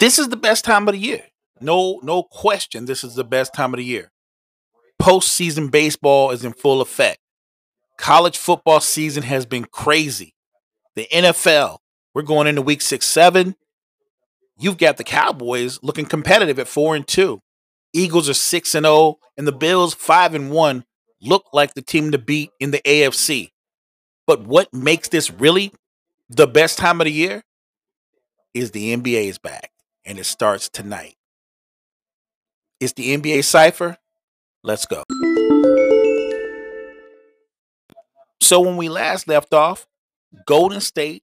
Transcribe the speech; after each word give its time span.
this 0.00 0.18
is 0.18 0.28
the 0.28 0.36
best 0.36 0.64
time 0.64 0.88
of 0.88 0.94
the 0.94 1.00
year. 1.00 1.22
No, 1.60 2.00
no 2.02 2.22
question. 2.22 2.86
This 2.86 3.04
is 3.04 3.14
the 3.14 3.24
best 3.24 3.54
time 3.54 3.72
of 3.72 3.78
the 3.78 3.84
year. 3.84 4.10
Postseason 5.00 5.70
baseball 5.70 6.30
is 6.30 6.44
in 6.44 6.52
full 6.52 6.80
effect. 6.80 7.18
College 7.96 8.36
football 8.36 8.80
season 8.80 9.22
has 9.22 9.46
been 9.46 9.64
crazy. 9.66 10.34
The 10.96 11.06
NFL, 11.12 11.78
we're 12.14 12.22
going 12.22 12.46
into 12.46 12.62
week 12.62 12.80
six, 12.82 13.06
seven. 13.06 13.54
You've 14.58 14.78
got 14.78 14.96
the 14.96 15.04
Cowboys 15.04 15.78
looking 15.82 16.06
competitive 16.06 16.58
at 16.58 16.68
four 16.68 16.96
and 16.96 17.06
two. 17.06 17.40
Eagles 17.92 18.28
are 18.28 18.34
six 18.34 18.74
and 18.74 18.84
zero, 18.84 19.18
and 19.36 19.46
the 19.46 19.52
Bills 19.52 19.94
five 19.94 20.34
and 20.34 20.50
one 20.50 20.84
look 21.20 21.44
like 21.52 21.74
the 21.74 21.82
team 21.82 22.12
to 22.12 22.18
beat 22.18 22.50
in 22.58 22.70
the 22.70 22.80
AFC. 22.80 23.50
But 24.26 24.46
what 24.46 24.72
makes 24.72 25.08
this 25.08 25.30
really 25.30 25.72
the 26.28 26.46
best 26.46 26.78
time 26.78 27.00
of 27.00 27.06
the 27.06 27.12
year 27.12 27.42
is 28.54 28.70
the 28.70 28.96
NBA 28.96 29.28
is 29.28 29.38
back, 29.38 29.69
and 30.04 30.18
it 30.18 30.24
starts 30.24 30.68
tonight. 30.68 31.16
It's 32.80 32.92
the 32.94 33.16
NBA 33.16 33.44
Cipher. 33.44 33.98
Let's 34.62 34.86
go. 34.86 35.04
So 38.40 38.60
when 38.60 38.76
we 38.76 38.88
last 38.88 39.28
left 39.28 39.54
off, 39.54 39.86
Golden 40.46 40.80
State 40.80 41.22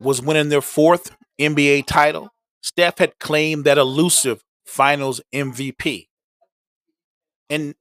was 0.00 0.22
winning 0.22 0.48
their 0.48 0.62
fourth 0.62 1.14
NBA 1.40 1.86
title. 1.86 2.30
Steph 2.62 2.98
had 2.98 3.18
claimed 3.18 3.64
that 3.64 3.78
elusive 3.78 4.44
finals 4.64 5.20
MVP. 5.34 6.08
And 7.50 7.74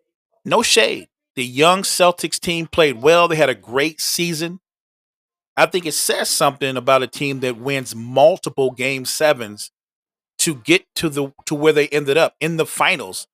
no 0.43 0.61
shade. 0.61 1.07
The 1.35 1.45
young 1.45 1.83
Celtics 1.83 2.39
team 2.39 2.67
played 2.67 3.01
well. 3.01 3.27
They 3.27 3.37
had 3.37 3.49
a 3.49 3.55
great 3.55 4.01
season. 4.01 4.59
I 5.55 5.65
think 5.65 5.85
it 5.85 5.93
says 5.93 6.29
something 6.29 6.75
about 6.75 7.03
a 7.03 7.07
team 7.07 7.39
that 7.41 7.57
wins 7.57 7.95
multiple 7.95 8.71
game 8.71 9.05
sevens 9.05 9.71
to 10.41 10.55
get 10.55 10.83
to 10.95 11.07
the 11.07 11.31
to 11.45 11.53
where 11.53 11.71
they 11.71 11.87
ended 11.89 12.17
up 12.17 12.35
in 12.39 12.57
the 12.57 12.65
finals 12.65 13.27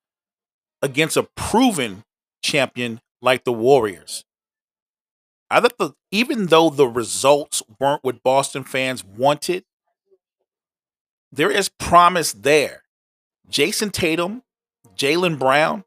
against 0.82 1.16
a 1.16 1.24
proven 1.24 2.04
champion 2.42 3.00
like 3.22 3.46
the 3.46 3.54
Warriors. 3.54 4.26
I 5.50 5.62
thought 5.62 5.78
the 5.78 5.92
even 6.12 6.48
though 6.48 6.70
the 6.70 6.86
results 6.88 7.64
weren't 7.80 8.04
what 8.04 8.24
Boston 8.24 8.66
fans 8.66 9.06
wanted, 9.06 9.64
there 11.32 11.50
is 11.50 11.70
promise 11.70 12.34
there. 12.34 12.84
Jayson 13.50 13.92
Tatum, 13.92 14.44
Jaylen 14.98 15.40
Brown, 15.40 15.86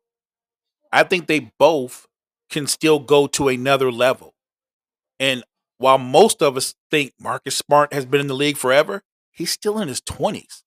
I 0.91 1.03
think 1.03 1.27
they 1.27 1.51
both 1.59 2.07
can 2.49 2.67
still 2.67 2.99
go 2.99 3.27
to 3.27 3.49
another 3.49 3.93
level. 3.93 4.33
And 5.19 5.45
while 5.77 5.99
most 5.99 6.41
of 6.41 6.57
us 6.57 6.75
think 6.91 7.13
Marcus 7.21 7.59
Smart 7.59 7.93
has 7.93 8.07
been 8.07 8.23
in 8.23 8.27
the 8.27 8.35
league 8.35 8.57
forever, 8.57 9.03
he's 9.31 9.51
still 9.51 9.79
in 9.79 9.89
his 9.89 10.01
20s. 10.01 10.63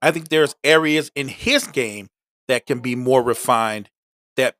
I 0.00 0.10
think 0.10 0.28
there's 0.28 0.54
areas 0.62 1.10
in 1.14 1.28
his 1.28 1.66
game 1.66 2.08
that 2.46 2.66
can 2.66 2.80
be 2.80 2.94
more 2.94 3.22
refined 3.22 3.90
that 4.36 4.56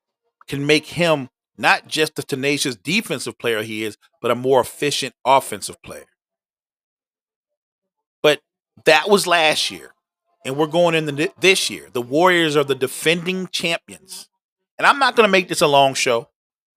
can 0.46 0.66
make 0.66 0.86
him 0.86 1.28
not 1.56 1.88
just 1.88 2.14
the 2.14 2.22
tenacious 2.22 2.76
defensive 2.76 3.38
player 3.38 3.62
he 3.62 3.84
is, 3.84 3.96
but 4.22 4.30
a 4.30 4.34
more 4.34 4.60
efficient 4.60 5.14
offensive 5.24 5.82
player. 5.82 6.06
But 8.22 8.40
that 8.84 9.08
was 9.08 9.26
last 9.26 9.70
year, 9.70 9.94
and 10.44 10.56
we're 10.56 10.66
going 10.66 10.94
into 10.94 11.32
this 11.40 11.68
year. 11.68 11.88
The 11.92 12.02
Warriors 12.02 12.56
are 12.56 12.64
the 12.64 12.74
defending 12.74 13.48
champions. 13.48 14.28
And 14.78 14.86
I'm 14.86 15.00
not 15.00 15.16
going 15.16 15.26
to 15.26 15.32
make 15.32 15.48
this 15.48 15.60
a 15.60 15.66
long 15.66 15.94
show. 15.94 16.28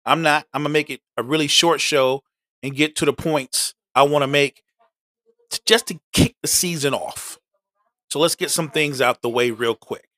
I'm 0.05 0.23
not. 0.23 0.47
I'm 0.53 0.63
going 0.63 0.69
to 0.69 0.73
make 0.73 0.89
it 0.89 1.01
a 1.15 1.23
really 1.23 1.47
short 1.47 1.79
show 1.79 2.23
and 2.63 2.75
get 2.75 2.95
to 2.97 3.05
the 3.05 3.13
points 3.13 3.75
I 3.93 4.03
want 4.03 4.23
to 4.23 4.27
make 4.27 4.63
just 5.65 5.87
to 5.87 5.99
kick 6.11 6.35
the 6.41 6.47
season 6.47 6.93
off. 6.93 7.37
So 8.11 8.19
let's 8.19 8.35
get 8.35 8.51
some 8.51 8.69
things 8.69 8.99
out 8.99 9.21
the 9.21 9.29
way 9.29 9.51
real 9.51 9.73
quick. 9.73 10.09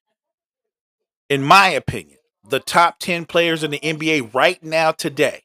In 1.29 1.43
my 1.43 1.67
opinion, 1.67 2.17
the 2.43 2.59
top 2.59 2.97
10 2.97 3.25
players 3.25 3.63
in 3.63 3.69
the 3.69 3.79
NBA 3.79 4.33
right 4.33 4.61
now 4.63 4.91
today. 4.91 5.43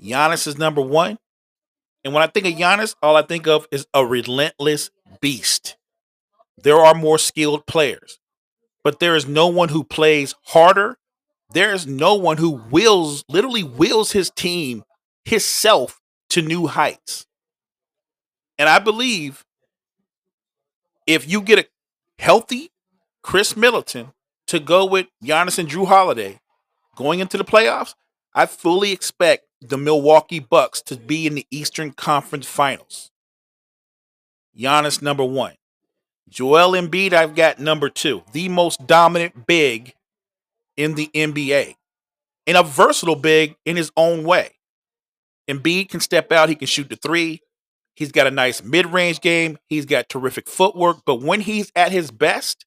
Giannis 0.00 0.46
is 0.46 0.56
number 0.56 0.80
one. 0.80 1.18
And 2.04 2.14
when 2.14 2.22
I 2.22 2.26
think 2.26 2.46
of 2.46 2.54
Giannis, 2.54 2.94
all 3.02 3.16
I 3.16 3.22
think 3.22 3.46
of 3.46 3.66
is 3.70 3.86
a 3.92 4.06
relentless 4.06 4.88
beast. 5.20 5.76
There 6.56 6.78
are 6.78 6.94
more 6.94 7.18
skilled 7.18 7.66
players, 7.66 8.18
but 8.82 8.98
there 8.98 9.14
is 9.14 9.28
no 9.28 9.48
one 9.48 9.68
who 9.68 9.84
plays 9.84 10.34
harder. 10.44 10.96
There 11.52 11.74
is 11.74 11.86
no 11.86 12.14
one 12.14 12.38
who 12.38 12.62
wills, 12.70 13.24
literally 13.28 13.62
wills 13.62 14.12
his 14.12 14.30
team, 14.30 14.84
himself 15.26 16.00
to 16.30 16.40
new 16.40 16.66
heights. 16.66 17.26
And 18.58 18.70
I 18.70 18.78
believe 18.78 19.45
if 21.06 21.28
you 21.28 21.40
get 21.40 21.58
a 21.58 21.66
healthy 22.18 22.70
Khris 23.22 23.56
Middleton 23.56 24.12
to 24.46 24.60
go 24.60 24.84
with 24.84 25.06
Giannis 25.22 25.58
and 25.58 25.68
Jrue 25.68 25.86
Holiday 25.86 26.40
going 26.94 27.20
into 27.20 27.36
the 27.36 27.44
playoffs, 27.44 27.94
I 28.34 28.46
fully 28.46 28.92
expect 28.92 29.46
the 29.60 29.78
Milwaukee 29.78 30.40
Bucks 30.40 30.82
to 30.82 30.96
be 30.96 31.26
in 31.26 31.34
the 31.34 31.46
Eastern 31.50 31.92
Conference 31.92 32.46
Finals. 32.46 33.10
Giannis 34.56 35.02
number 35.02 35.24
one. 35.24 35.54
Joel 36.28 36.72
Embiid, 36.72 37.12
I've 37.12 37.36
got 37.36 37.60
number 37.60 37.88
two, 37.88 38.22
the 38.32 38.48
most 38.48 38.86
dominant 38.86 39.46
big 39.46 39.94
in 40.76 40.94
the 40.94 41.08
NBA, 41.14 41.76
and 42.46 42.56
a 42.56 42.62
versatile 42.62 43.16
big 43.16 43.56
in 43.64 43.76
his 43.76 43.92
own 43.96 44.24
way. 44.24 44.50
Embiid 45.48 45.88
can 45.88 46.00
step 46.00 46.32
out, 46.32 46.48
he 46.48 46.56
can 46.56 46.66
shoot 46.66 46.88
the 46.88 46.96
three. 46.96 47.40
He's 47.96 48.12
got 48.12 48.26
a 48.26 48.30
nice 48.30 48.62
mid 48.62 48.86
range 48.86 49.20
game. 49.20 49.58
He's 49.68 49.86
got 49.86 50.08
terrific 50.08 50.48
footwork. 50.48 50.98
But 51.04 51.22
when 51.22 51.40
he's 51.40 51.72
at 51.74 51.90
his 51.90 52.10
best, 52.10 52.66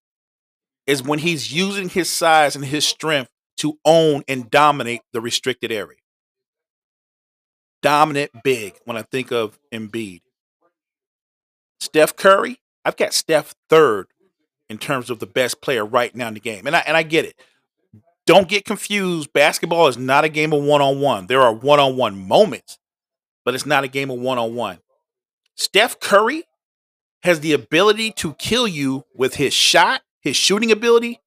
is 0.88 1.04
when 1.04 1.20
he's 1.20 1.54
using 1.54 1.88
his 1.88 2.10
size 2.10 2.56
and 2.56 2.66
his 2.66 2.86
strength 2.86 3.30
to 3.58 3.78
own 3.86 4.24
and 4.28 4.50
dominate 4.50 5.02
the 5.14 5.22
restricted 5.22 5.72
area. 5.72 6.00
Dominant 7.84 8.32
big 8.44 8.74
when 8.86 8.98
I 8.98 9.04
think 9.04 9.32
of 9.32 9.60
Embiid. 9.72 10.22
Steph 11.80 12.16
Curry, 12.16 12.60
I've 12.84 12.98
got 12.98 13.14
Steph 13.14 13.54
third 13.70 14.08
in 14.68 14.80
terms 14.80 15.12
of 15.12 15.20
the 15.20 15.28
best 15.28 15.62
player 15.62 15.86
right 15.86 16.14
now 16.16 16.28
in 16.28 16.34
the 16.34 16.40
game. 16.40 16.66
And 16.66 16.76
I 16.76 16.80
and 16.80 16.98
I 16.98 17.04
get 17.04 17.26
it. 17.26 17.36
Don't 18.26 18.48
get 18.48 18.66
confused. 18.66 19.32
Basketball 19.32 19.88
is 19.88 19.98
not 19.98 20.24
a 20.24 20.30
game 20.30 20.54
of 20.54 20.64
one-on-one. 20.64 21.28
There 21.28 21.42
are 21.42 21.54
one-on-one 21.54 22.28
moments, 22.28 22.80
but 23.46 23.54
it's 23.54 23.66
not 23.66 23.84
a 23.84 23.88
game 23.88 24.10
of 24.10 24.20
one-on-one. 24.20 24.80
Steph 25.60 26.00
Curry 26.00 26.44
has 27.24 27.42
the 27.42 27.54
ability 27.54 28.12
to 28.14 28.34
kill 28.36 28.68
you 28.68 29.04
with 29.14 29.36
his 29.36 29.54
shot 29.54 30.02
his 30.22 30.36
shooting 30.36 30.72
ability, 30.72 31.20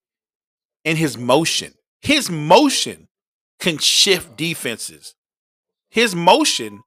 and 0.84 0.98
his 0.98 1.16
motion. 1.16 1.74
His 2.00 2.30
motion 2.30 3.08
can 3.58 3.78
shift 3.78 4.36
defenses. 4.36 5.14
His 5.90 6.14
motion 6.14 6.82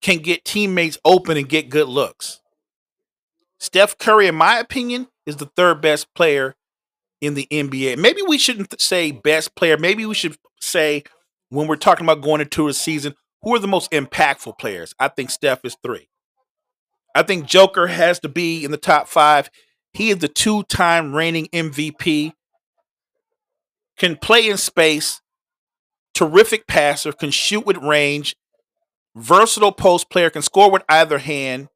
can 0.00 0.18
get 0.18 0.44
teammates 0.44 0.98
open 1.04 1.36
and 1.36 1.48
get 1.48 1.70
good 1.70 1.88
looks. 1.88 2.40
Steph 3.58 3.98
Curry, 3.98 4.28
in 4.28 4.36
my 4.36 4.58
opinion, 4.58 5.08
is 5.26 5.36
the 5.36 5.50
third 5.56 5.80
best 5.80 6.14
player 6.14 6.54
in 7.20 7.34
the 7.34 7.48
NBA. 7.50 7.98
Maybe 7.98 8.22
we 8.22 8.38
shouldn't 8.38 8.80
say 8.80 9.10
best 9.10 9.56
player. 9.56 9.76
Maybe 9.76 10.06
we 10.06 10.14
should 10.14 10.36
say 10.60 11.02
when 11.48 11.66
we're 11.66 11.76
talking 11.76 12.06
about 12.06 12.22
going 12.22 12.40
into 12.40 12.68
a 12.68 12.72
season, 12.72 13.14
who 13.42 13.54
are 13.54 13.58
the 13.58 13.66
most 13.66 13.90
impactful 13.90 14.58
players? 14.58 14.94
I 15.00 15.08
think 15.08 15.30
Steph 15.30 15.64
is 15.64 15.76
three. 15.82 16.08
I 17.18 17.24
think 17.24 17.46
Joker 17.46 17.88
has 17.88 18.20
to 18.20 18.28
be 18.28 18.64
in 18.64 18.70
the 18.70 18.76
top 18.76 19.08
five. 19.08 19.50
He 19.92 20.10
is 20.10 20.18
the 20.18 20.28
two 20.28 20.62
time 20.62 21.16
reigning 21.16 21.48
MVP, 21.52 22.32
can 23.96 24.14
play 24.14 24.48
in 24.48 24.56
space, 24.56 25.20
terrific 26.14 26.68
passer, 26.68 27.10
can 27.10 27.32
shoot 27.32 27.66
with 27.66 27.76
range, 27.78 28.36
versatile 29.16 29.72
post 29.72 30.10
player, 30.10 30.30
can 30.30 30.42
score 30.42 30.70
with 30.70 30.84
either 30.88 31.18
hand. 31.18 31.66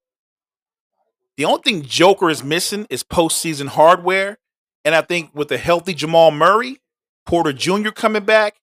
The 1.36 1.44
only 1.44 1.62
thing 1.64 1.82
Joker 1.82 2.30
is 2.30 2.44
missing 2.44 2.86
is 2.88 3.02
postseason 3.02 3.66
hardware. 3.66 4.38
And 4.84 4.94
I 4.94 5.00
think 5.00 5.34
with 5.34 5.50
a 5.50 5.58
healthy 5.58 5.92
Jamal 5.92 6.30
Murray, 6.30 6.76
Porter 7.26 7.52
Jr. 7.52 7.90
coming 7.90 8.24
back, 8.24 8.60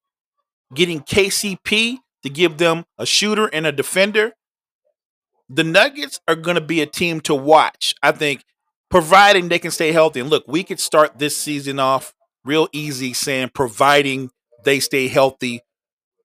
getting 0.74 1.02
KCP 1.02 1.98
to 2.24 2.30
give 2.30 2.58
them 2.58 2.86
a 2.98 3.06
shooter 3.06 3.48
and 3.48 3.68
a 3.68 3.74
defender, 3.74 4.32
the 5.50 5.64
Nuggets 5.64 6.20
are 6.28 6.36
going 6.36 6.56
to 6.56 6.62
be 6.62 6.82
a 6.82 6.86
team 6.86 7.20
to 7.22 7.34
watch. 7.34 7.96
I 8.04 8.12
think 8.12 8.46
providing 8.90 9.50
they 9.50 9.60
can 9.60 9.72
stay 9.72 9.92
healthy. 9.92 10.20
And 10.20 10.30
look, 10.30 10.46
we 10.48 10.64
could 10.64 10.80
start 10.80 11.18
this 11.18 11.36
season 11.36 11.80
off 11.80 12.14
real 12.46 12.70
easy 12.72 13.14
saying 13.14 13.52
providing 13.54 14.32
they 14.64 14.80
stay 14.80 15.08
healthy 15.08 15.62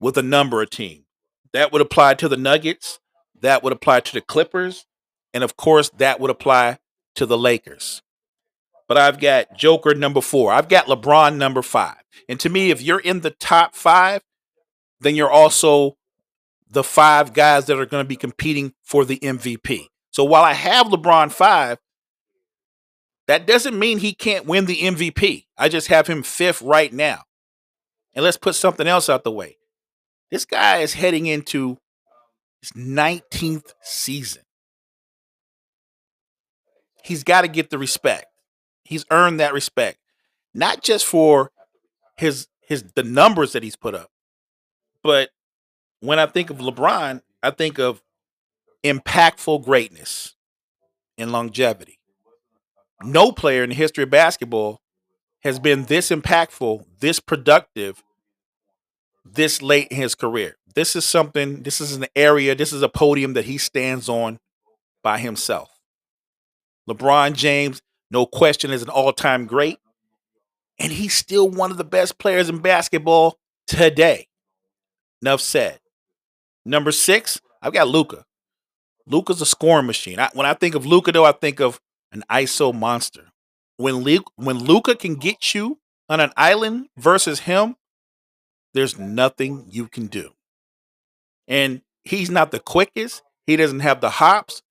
with 0.00 0.16
a 0.18 0.22
number 0.22 0.62
of 0.62 0.70
teams. 0.70 1.04
That 1.52 1.72
would 1.72 1.82
apply 1.82 2.14
to 2.14 2.28
the 2.28 2.36
Nuggets, 2.36 3.00
that 3.40 3.62
would 3.62 3.72
apply 3.72 4.00
to 4.00 4.12
the 4.12 4.20
Clippers, 4.20 4.86
and 5.32 5.44
of 5.44 5.56
course, 5.56 5.90
that 5.98 6.20
would 6.20 6.30
apply 6.30 6.78
to 7.14 7.26
the 7.26 7.38
Lakers. 7.38 8.02
But 8.88 8.98
I've 8.98 9.20
got 9.20 9.56
Joker 9.56 9.94
number 9.94 10.20
four. 10.20 10.52
I've 10.52 10.68
got 10.68 10.86
LeBron 10.86 11.36
number 11.36 11.62
five. 11.62 12.02
And 12.28 12.38
to 12.40 12.48
me, 12.48 12.70
if 12.70 12.82
you're 12.82 13.00
in 13.00 13.20
the 13.20 13.30
top 13.30 13.74
five, 13.74 14.22
then 15.00 15.14
you're 15.14 15.30
also 15.30 15.96
the 16.74 16.84
five 16.84 17.32
guys 17.32 17.66
that 17.66 17.78
are 17.80 17.86
going 17.86 18.04
to 18.04 18.08
be 18.08 18.16
competing 18.16 18.74
for 18.82 19.04
the 19.04 19.18
MVP. 19.20 19.86
So 20.12 20.24
while 20.24 20.44
I 20.44 20.52
have 20.54 20.88
LeBron 20.88 21.32
five, 21.32 21.78
That 23.26 23.46
doesn't 23.46 23.78
mean 23.78 23.98
he 23.98 24.12
can't 24.14 24.46
win 24.46 24.66
the 24.66 24.78
MVP. 24.80 25.46
I 25.56 25.68
just 25.68 25.88
have 25.88 26.06
him 26.06 26.22
fifth 26.22 26.60
right 26.62 26.92
now. 26.92 27.22
And 28.14 28.24
let's 28.24 28.36
put 28.36 28.54
something 28.54 28.86
else 28.86 29.08
out 29.08 29.24
the 29.24 29.32
way. 29.32 29.56
This 30.30 30.44
guy 30.44 30.78
is 30.78 30.94
heading 30.94 31.26
into 31.26 31.78
his 32.60 32.72
19th 32.72 33.72
season. 33.82 34.42
He's 37.02 37.24
got 37.24 37.42
to 37.42 37.48
get 37.48 37.70
the 37.70 37.78
respect. 37.78 38.26
He's 38.84 39.06
earned 39.10 39.40
that 39.40 39.52
respect. 39.54 39.98
Not 40.54 40.82
just 40.82 41.06
for 41.06 41.50
his 42.16 42.48
his 42.62 42.84
the 42.94 43.02
numbers 43.02 43.52
that 43.52 43.62
he's 43.62 43.76
put 43.76 43.94
up, 43.94 44.10
but 45.02 45.30
when 46.04 46.18
I 46.18 46.26
think 46.26 46.50
of 46.50 46.58
LeBron, 46.58 47.22
I 47.42 47.50
think 47.50 47.78
of 47.78 48.02
impactful 48.84 49.64
greatness 49.64 50.34
and 51.16 51.32
longevity. 51.32 51.98
No 53.02 53.32
player 53.32 53.62
in 53.62 53.70
the 53.70 53.74
history 53.74 54.04
of 54.04 54.10
basketball 54.10 54.80
has 55.42 55.58
been 55.58 55.84
this 55.84 56.10
impactful, 56.10 56.84
this 57.00 57.20
productive, 57.20 58.02
this 59.24 59.62
late 59.62 59.88
in 59.88 59.96
his 59.96 60.14
career. 60.14 60.56
This 60.74 60.96
is 60.96 61.04
something, 61.04 61.62
this 61.62 61.80
is 61.80 61.96
an 61.96 62.06
area, 62.16 62.54
this 62.54 62.72
is 62.72 62.82
a 62.82 62.88
podium 62.88 63.34
that 63.34 63.44
he 63.44 63.58
stands 63.58 64.08
on 64.08 64.38
by 65.02 65.18
himself. 65.18 65.70
LeBron 66.88 67.34
James, 67.34 67.80
no 68.10 68.26
question, 68.26 68.70
is 68.70 68.82
an 68.82 68.88
all 68.88 69.12
time 69.12 69.46
great. 69.46 69.78
And 70.78 70.92
he's 70.92 71.14
still 71.14 71.48
one 71.48 71.70
of 71.70 71.76
the 71.78 71.84
best 71.84 72.18
players 72.18 72.48
in 72.48 72.58
basketball 72.58 73.38
today. 73.66 74.28
Enough 75.22 75.40
said. 75.40 75.78
Number 76.64 76.92
six, 76.92 77.40
I've 77.60 77.72
got 77.72 77.88
Luka. 77.88 78.24
Luka's 79.06 79.40
a 79.40 79.46
scoring 79.46 79.86
machine. 79.86 80.18
I, 80.18 80.30
when 80.32 80.46
I 80.46 80.54
think 80.54 80.74
of 80.74 80.86
Luka, 80.86 81.12
though, 81.12 81.24
I 81.24 81.32
think 81.32 81.60
of 81.60 81.80
an 82.12 82.24
ISO 82.30 82.74
monster. 82.74 83.32
When 83.76 83.96
Luka, 83.96 84.30
when 84.36 84.58
Luka 84.58 84.94
can 84.94 85.16
get 85.16 85.54
you 85.54 85.78
on 86.08 86.20
an 86.20 86.30
island 86.36 86.88
versus 86.96 87.40
him, 87.40 87.76
there's 88.72 88.98
nothing 88.98 89.66
you 89.68 89.88
can 89.88 90.06
do. 90.06 90.30
And 91.46 91.82
he's 92.04 92.30
not 92.30 92.50
the 92.50 92.60
quickest. 92.60 93.22
He 93.46 93.56
doesn't 93.56 93.80
have 93.80 94.00
the 94.00 94.10
hops, 94.10 94.62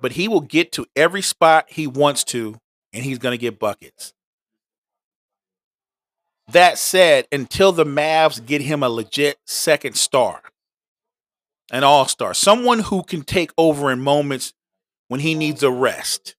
but 0.00 0.12
he 0.12 0.28
will 0.28 0.40
get 0.40 0.70
to 0.72 0.86
every 0.94 1.22
spot 1.22 1.66
he 1.68 1.86
wants 1.86 2.22
to, 2.24 2.56
and 2.92 3.04
he's 3.04 3.18
going 3.18 3.32
to 3.32 3.38
get 3.38 3.58
buckets. 3.58 4.12
That 6.48 6.78
said, 6.78 7.26
until 7.32 7.72
the 7.72 7.84
Mavs 7.84 8.44
get 8.44 8.62
him 8.62 8.82
a 8.82 8.88
legit 8.88 9.38
second 9.46 9.96
star, 9.96 10.42
an 11.72 11.82
all 11.82 12.06
star, 12.06 12.34
someone 12.34 12.80
who 12.80 13.02
can 13.02 13.22
take 13.22 13.50
over 13.58 13.90
in 13.90 14.00
moments 14.00 14.52
when 15.08 15.20
he 15.20 15.34
needs 15.34 15.62
a 15.62 15.70
rest. 15.70 16.36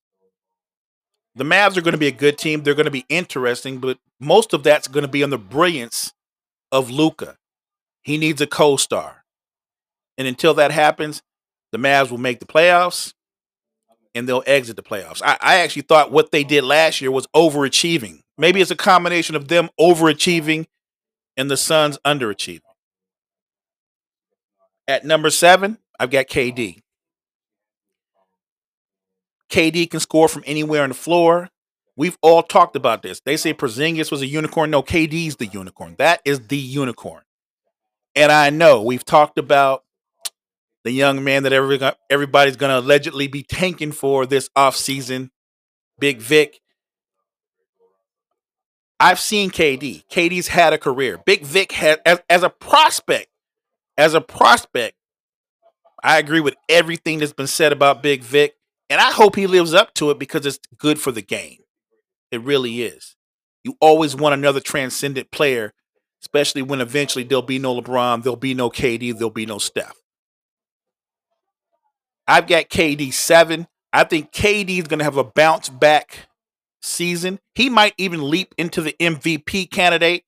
The 1.35 1.43
Mavs 1.43 1.75
are 1.75 1.81
going 1.81 1.93
to 1.93 1.97
be 1.97 2.07
a 2.07 2.11
good 2.11 2.37
team. 2.37 2.61
They're 2.61 2.75
going 2.75 2.85
to 2.85 2.91
be 2.91 3.05
interesting, 3.09 3.79
but 3.79 3.97
most 4.19 4.53
of 4.53 4.63
that's 4.63 4.87
going 4.87 5.01
to 5.01 5.11
be 5.11 5.23
on 5.23 5.31
the 5.31 5.39
brilliance 5.39 6.13
of 6.71 6.91
Luka. 6.91 7.37
He 8.03 8.17
needs 8.17 8.39
a 8.39 8.47
co 8.47 8.77
star. 8.77 9.23
And 10.17 10.27
until 10.27 10.53
that 10.53 10.71
happens, 10.71 11.23
the 11.71 11.79
Mavs 11.79 12.11
will 12.11 12.19
make 12.19 12.39
the 12.39 12.45
playoffs 12.45 13.13
and 14.13 14.29
they'll 14.29 14.43
exit 14.45 14.75
the 14.75 14.83
playoffs. 14.83 15.21
I, 15.25 15.37
I, 15.41 15.55
actually 15.61 15.81
thought 15.83 16.11
what 16.11 16.31
they 16.31 16.43
did 16.43 16.63
last 16.63 17.01
year 17.01 17.09
was 17.09 17.25
overachieving. 17.35 18.19
Maybe 18.37 18.61
it's 18.61 18.69
a 18.69 18.75
combination 18.75 19.35
of 19.35 19.47
them 19.47 19.69
overachieving 19.79 20.67
and 21.35 21.49
the 21.49 21.57
Suns 21.57 21.97
underachieving. 22.05 22.61
At 24.87 25.05
number 25.05 25.29
seven, 25.29 25.77
I've 25.99 26.11
got 26.11 26.27
KD. 26.27 26.81
KD 29.49 29.89
can 29.89 29.99
score 29.99 30.27
from 30.27 30.43
anywhere 30.45 30.83
on 30.83 30.89
the 30.89 30.95
floor. 30.95 31.49
We've 31.95 32.17
all 32.21 32.41
talked 32.41 32.75
about 32.75 33.03
this. 33.03 33.21
They 33.23 33.37
say 33.37 33.53
Porzingis 33.53 34.11
was 34.11 34.21
a 34.21 34.25
unicorn. 34.25 34.71
No, 34.71 34.81
KD's 34.81 35.35
the 35.35 35.45
unicorn. 35.45 35.95
That 35.99 36.21
is 36.25 36.47
the 36.47 36.57
unicorn. 36.57 37.21
And 38.15 38.31
I 38.31 38.49
know 38.49 38.81
we've 38.81 39.05
talked 39.05 39.37
about 39.37 39.83
the 40.83 40.91
young 40.91 41.23
man 41.23 41.43
that 41.43 41.53
every, 41.53 41.79
everybody's 42.09 42.55
going 42.55 42.71
to 42.71 42.79
allegedly 42.79 43.27
be 43.27 43.43
tanking 43.43 43.91
for 43.91 44.25
this 44.25 44.49
offseason, 44.57 45.29
Big 45.99 46.19
Vic. 46.19 46.59
I've 48.99 49.19
seen 49.19 49.51
KD. 49.51 50.05
KD's 50.07 50.47
had 50.47 50.73
a 50.73 50.77
career. 50.77 51.19
Big 51.25 51.43
Vic 51.43 51.71
had 51.73 52.01
as, 52.05 52.21
as 52.29 52.43
a 52.43 52.49
prospect 52.49 53.27
as 53.97 54.13
a 54.13 54.21
prospect, 54.21 54.95
I 56.03 56.17
agree 56.17 56.41
with 56.41 56.55
everything 56.67 57.19
that's 57.19 57.33
been 57.33 57.47
said 57.47 57.71
about 57.71 58.03
Big 58.03 58.23
Vic, 58.23 58.55
and 58.89 58.99
I 58.99 59.11
hope 59.11 59.35
he 59.35 59.47
lives 59.47 59.73
up 59.73 59.93
to 59.95 60.11
it 60.11 60.19
because 60.19 60.45
it's 60.45 60.59
good 60.77 60.99
for 60.99 61.11
the 61.11 61.21
game. 61.21 61.59
It 62.31 62.41
really 62.41 62.83
is. 62.83 63.15
You 63.63 63.77
always 63.79 64.15
want 64.15 64.33
another 64.33 64.59
transcendent 64.59 65.31
player, 65.31 65.73
especially 66.21 66.61
when 66.61 66.81
eventually 66.81 67.23
there'll 67.23 67.41
be 67.41 67.59
no 67.59 67.79
LeBron, 67.79 68.23
there'll 68.23 68.35
be 68.35 68.53
no 68.53 68.69
KD, 68.69 69.13
there'll 69.13 69.29
be 69.29 69.45
no 69.45 69.57
Steph. 69.57 69.95
I've 72.27 72.47
got 72.47 72.69
KD 72.69 73.13
seven. 73.13 73.67
I 73.91 74.03
think 74.03 74.31
KD 74.31 74.79
is 74.79 74.87
going 74.87 74.99
to 74.99 75.05
have 75.05 75.17
a 75.17 75.23
bounce 75.23 75.69
back 75.69 76.27
season. 76.81 77.39
He 77.53 77.69
might 77.69 77.93
even 77.97 78.29
leap 78.29 78.53
into 78.57 78.81
the 78.81 78.95
MVP 78.99 79.69
candidate 79.71 80.23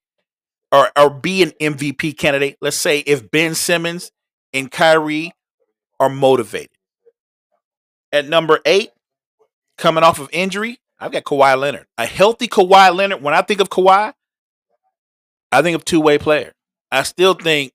or, 0.71 0.91
or 0.97 1.09
be 1.09 1.43
an 1.43 1.51
MVP 1.61 2.17
candidate, 2.17 2.57
let's 2.61 2.77
say 2.77 2.99
if 2.99 3.29
Ben 3.29 3.55
Simmons 3.55 4.11
and 4.53 4.71
Kyrie 4.71 5.33
are 5.99 6.09
motivated. 6.09 6.69
At 8.11 8.27
number 8.27 8.59
eight, 8.65 8.91
coming 9.77 10.03
off 10.03 10.19
of 10.19 10.29
injury, 10.31 10.79
I've 10.99 11.11
got 11.11 11.23
Kawhi 11.23 11.59
Leonard. 11.59 11.87
A 11.97 12.05
healthy 12.05 12.47
Kawhi 12.47 12.93
Leonard. 12.95 13.21
When 13.21 13.33
I 13.33 13.41
think 13.41 13.59
of 13.59 13.69
Kawhi, 13.69 14.13
I 15.51 15.61
think 15.61 15.75
of 15.75 15.85
two 15.85 16.01
way 16.01 16.17
player. 16.17 16.53
I 16.91 17.03
still 17.03 17.33
think 17.33 17.73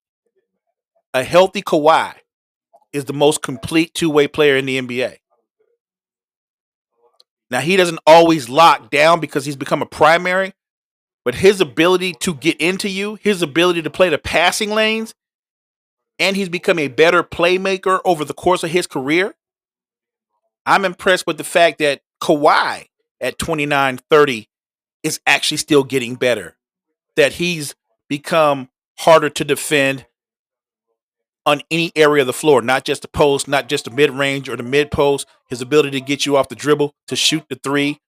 a 1.13 1.23
healthy 1.23 1.63
Kawhi 1.63 2.15
is 2.93 3.05
the 3.05 3.13
most 3.13 3.43
complete 3.43 3.95
two 3.95 4.11
way 4.11 4.29
player 4.29 4.57
in 4.57 4.67
the 4.67 4.81
NBA. 4.81 5.17
Now, 7.51 7.61
he 7.61 7.77
doesn't 7.77 7.99
always 8.07 8.49
lock 8.49 8.91
down 8.91 9.19
because 9.21 9.45
he's 9.45 9.57
become 9.57 9.83
a 9.83 9.87
primary, 9.87 10.53
but 11.25 11.37
his 11.37 11.61
ability 11.61 12.15
to 12.21 12.35
get 12.35 12.61
into 12.61 12.89
you, 12.89 13.19
his 13.21 13.43
ability 13.43 13.83
to 13.83 13.91
play 13.91 14.09
the 14.09 14.19
passing 14.19 14.71
lanes, 14.71 15.15
and 16.19 16.37
he's 16.37 16.49
become 16.49 16.79
a 16.79 16.89
better 16.89 17.23
playmaker 17.23 18.01
over 18.05 18.25
the 18.25 18.35
course 18.35 18.63
of 18.63 18.71
his 18.71 18.87
career. 18.87 19.35
I'm 20.67 20.85
impressed 20.85 21.27
with 21.27 21.39
the 21.39 21.45
fact 21.45 21.79
that 21.79 22.03
Kawhi 22.23 22.87
at 23.21 23.39
29 23.39 23.99
30 24.11 24.49
is 25.03 25.21
actually 25.27 25.57
still 25.57 25.85
getting 25.85 26.15
better, 26.15 26.57
that 27.17 27.35
he's 27.35 27.75
become 28.09 28.69
harder 28.99 29.31
to 29.31 29.45
defend 29.45 30.07
on 31.47 31.63
any 31.71 31.91
area 31.97 32.23
of 32.23 32.27
the 32.27 32.33
floor, 32.33 32.61
not 32.61 32.85
just 32.85 33.03
the 33.03 33.09
post, 33.09 33.49
not 33.49 33.69
just 33.69 33.87
the 33.87 33.91
mid 33.91 34.11
range 34.11 34.49
or 34.49 34.57
the 34.57 34.63
mid 34.63 34.91
post. 34.91 35.27
His 35.49 35.63
ability 35.63 35.93
to 35.93 36.01
get 36.01 36.27
you 36.27 36.37
off 36.37 36.49
the 36.49 36.55
dribble, 36.55 36.95
to 37.09 37.17
shoot 37.17 37.45
the 37.49 37.57
three. 37.57 38.01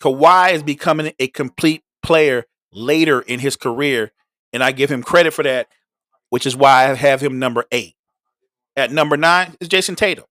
Kawhi 0.00 0.52
is 0.52 0.62
becoming 0.62 1.12
a 1.18 1.26
complete 1.26 1.82
player 2.02 2.44
later 2.76 3.20
in 3.20 3.40
his 3.40 3.56
career. 3.56 4.12
And 4.52 4.62
I 4.62 4.72
give 4.72 4.90
him 4.90 5.02
credit 5.02 5.32
for 5.32 5.42
that, 5.42 5.68
which 6.30 6.46
is 6.46 6.56
why 6.56 6.90
I 6.90 6.94
have 6.94 7.20
him 7.20 7.38
number 7.38 7.64
eight. 7.72 7.94
At 8.76 8.92
number 8.92 9.16
nine 9.16 9.56
is 9.60 9.68
Jayson 9.68 9.96
Tatum. 9.96 10.26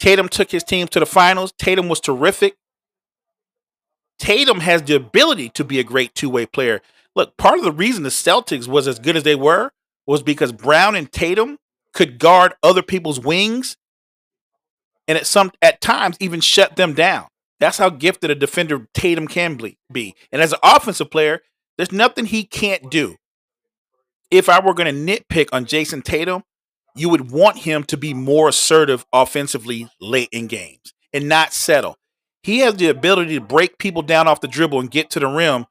Tatum 0.00 0.28
took 0.28 0.50
his 0.50 0.64
team 0.64 0.88
to 0.88 1.00
the 1.00 1.06
finals. 1.06 1.52
Tatum 1.58 1.88
was 1.88 2.00
terrific. 2.00 2.56
Tatum 4.18 4.60
has 4.60 4.82
the 4.82 4.96
ability 4.96 5.50
to 5.50 5.64
be 5.64 5.78
a 5.78 5.84
great 5.84 6.14
two 6.14 6.30
way 6.30 6.46
player. 6.46 6.80
Look, 7.14 7.36
part 7.36 7.58
of 7.58 7.64
the 7.64 7.72
reason 7.72 8.02
the 8.02 8.08
Celtics 8.08 8.66
was 8.66 8.88
as 8.88 8.98
good 8.98 9.16
as 9.16 9.22
they 9.22 9.34
were 9.34 9.70
was 10.06 10.22
because 10.22 10.52
Brown 10.52 10.96
and 10.96 11.10
Tatum 11.10 11.58
could 11.92 12.18
guard 12.18 12.54
other 12.62 12.82
people's 12.82 13.20
wings 13.20 13.76
and 15.06 15.16
at 15.16 15.26
some 15.26 15.52
at 15.62 15.80
times 15.80 16.16
even 16.20 16.40
shut 16.40 16.76
them 16.76 16.94
down. 16.94 17.26
That's 17.64 17.78
how 17.78 17.88
gifted 17.88 18.30
a 18.30 18.34
defender 18.34 18.88
Tatum 18.92 19.26
can 19.26 19.58
be. 19.90 20.14
And 20.30 20.42
as 20.42 20.52
an 20.52 20.58
offensive 20.62 21.10
player, 21.10 21.40
there's 21.78 21.92
nothing 21.92 22.26
he 22.26 22.44
can't 22.44 22.90
do. 22.90 23.16
If 24.30 24.50
I 24.50 24.60
were 24.60 24.74
going 24.74 24.94
to 24.94 25.16
nitpick 25.16 25.48
on 25.50 25.64
Jayson 25.64 26.02
Tatum, 26.04 26.42
you 26.94 27.08
would 27.08 27.30
want 27.30 27.60
him 27.60 27.82
to 27.84 27.96
be 27.96 28.12
more 28.12 28.50
assertive 28.50 29.06
offensively 29.14 29.88
late 29.98 30.28
in 30.30 30.46
games 30.46 30.92
and 31.14 31.26
not 31.26 31.54
settle. 31.54 31.96
He 32.42 32.58
has 32.58 32.74
the 32.74 32.88
ability 32.88 33.34
to 33.36 33.40
break 33.40 33.78
people 33.78 34.02
down 34.02 34.28
off 34.28 34.42
the 34.42 34.46
dribble 34.46 34.80
and 34.80 34.90
get 34.90 35.08
to 35.12 35.20
the 35.20 35.26
rim, 35.26 35.64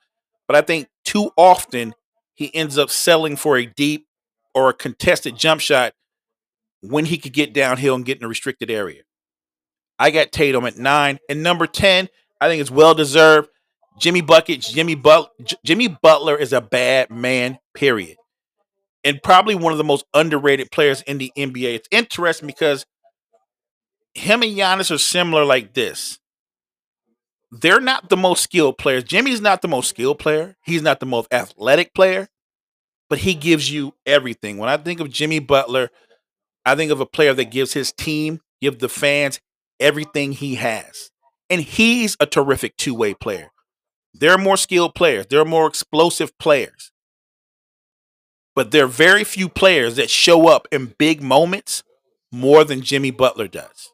but 0.48 0.58
I 0.58 0.62
think 0.62 0.88
too 1.06 1.30
often 1.38 1.94
he 2.34 2.50
ends 2.56 2.76
up 2.76 2.90
settling 2.90 3.36
for 3.36 3.56
a 3.56 3.68
deep 3.68 4.08
or 4.56 4.68
a 4.68 4.74
contested 4.74 5.38
jump 5.38 5.62
shot 5.62 5.94
when 6.82 7.06
he 7.06 7.20
could 7.20 7.34
get 7.34 7.54
downhill 7.54 7.94
and 7.94 8.04
get 8.04 8.18
in 8.18 8.24
a 8.24 8.28
restricted 8.28 8.72
area. 8.72 9.04
I 10.04 10.12
got 10.12 10.34
Tatum 10.34 10.66
at 10.66 10.78
nine. 10.78 11.18
And 11.30 11.44
number 11.44 11.66
10, 11.66 12.10
I 12.42 12.50
think 12.50 12.60
it's 12.60 12.70
well 12.70 12.94
deserved. 12.94 13.48
Jimmy 14.00 14.20
Bucket, 14.20 14.60
Jimmy 14.60 14.96
But 14.96 15.32
Jimmy 15.64 15.88
Butler 15.88 16.36
is 16.36 16.52
a 16.52 16.60
bad 16.60 17.10
man, 17.10 17.58
period. 17.74 18.18
And 19.06 19.24
probably 19.24 19.56
one 19.56 19.72
of 19.72 19.78
the 19.78 19.86
most 19.86 20.04
underrated 20.14 20.72
players 20.72 21.04
in 21.04 21.20
the 21.20 21.32
NBA. 21.38 21.76
It's 21.76 21.88
interesting 21.90 22.48
because 22.48 22.86
him 24.14 24.44
and 24.44 24.58
Giannis 24.58 24.92
are 24.94 24.98
similar 24.98 25.46
like 25.46 25.74
this. 25.74 26.20
they're 27.52 27.80
not 27.80 28.10
the 28.10 28.18
most 28.18 28.44
skilled 28.44 28.78
players. 28.78 29.04
Jimmy's 29.04 29.42
not 29.42 29.62
the 29.62 29.68
most 29.68 29.90
skilled 29.90 30.20
player. 30.20 30.58
He's 30.66 30.82
not 30.82 31.00
the 31.00 31.06
most 31.06 31.32
athletic 31.32 31.94
player, 31.94 32.28
but 33.10 33.20
he 33.20 33.36
gives 33.36 33.72
you 33.72 33.94
everything. 34.06 34.58
When 34.58 34.70
I 34.70 34.78
think 34.78 35.00
of 35.00 35.10
Jimmy 35.10 35.40
Butler, 35.40 35.90
I 36.66 36.76
think 36.76 36.92
of 36.92 37.00
a 37.00 37.06
player 37.06 37.34
that 37.34 37.52
gives 37.52 37.74
his 37.74 37.92
team, 37.92 38.42
give 38.62 38.80
the 38.80 38.90
fans 38.90 39.40
everything 39.80 40.32
he 40.32 40.56
has. 40.56 41.12
And 41.50 41.62
he's 41.62 42.18
a 42.20 42.26
terrific 42.26 42.78
two-way 42.78 43.14
player. 43.14 43.52
There 44.14 44.32
are 44.32 44.38
more 44.38 44.58
skilled 44.58 44.96
players, 44.96 45.28
there 45.28 45.40
are 45.40 45.46
more 45.46 45.68
explosive 45.68 46.38
players. 46.38 46.92
But 48.56 48.72
there 48.72 48.86
are 48.86 48.88
very 48.88 49.24
few 49.24 49.50
players 49.50 49.96
that 49.96 50.10
show 50.10 50.48
up 50.48 50.68
in 50.72 50.94
big 50.98 51.22
moments 51.24 51.84
more 52.32 52.64
than 52.64 52.82
Jimmy 52.82 53.12
Butler 53.12 53.48
does. 53.48 53.90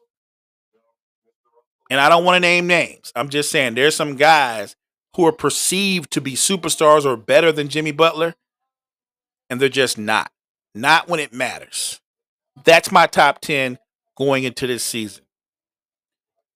And 1.90 1.98
I 1.98 2.08
don't 2.08 2.24
want 2.24 2.36
to 2.36 2.40
name 2.40 2.66
names. 2.66 3.10
I'm 3.16 3.30
just 3.30 3.50
saying 3.50 3.74
there's 3.74 3.96
some 3.96 4.16
guys 4.16 4.76
who 5.16 5.26
are 5.26 5.32
perceived 5.32 6.10
to 6.12 6.20
be 6.20 6.34
superstars 6.34 7.04
or 7.04 7.16
better 7.16 7.50
than 7.50 7.68
Jimmy 7.68 7.90
Butler, 7.90 8.34
and 9.48 9.60
they're 9.60 9.68
just 9.68 9.98
not. 9.98 10.30
Not 10.74 11.08
when 11.08 11.18
it 11.18 11.32
matters. 11.32 12.00
That's 12.64 12.92
my 12.92 13.06
top 13.06 13.40
10 13.40 13.78
going 14.16 14.44
into 14.44 14.66
this 14.66 14.84
season. 14.84 15.24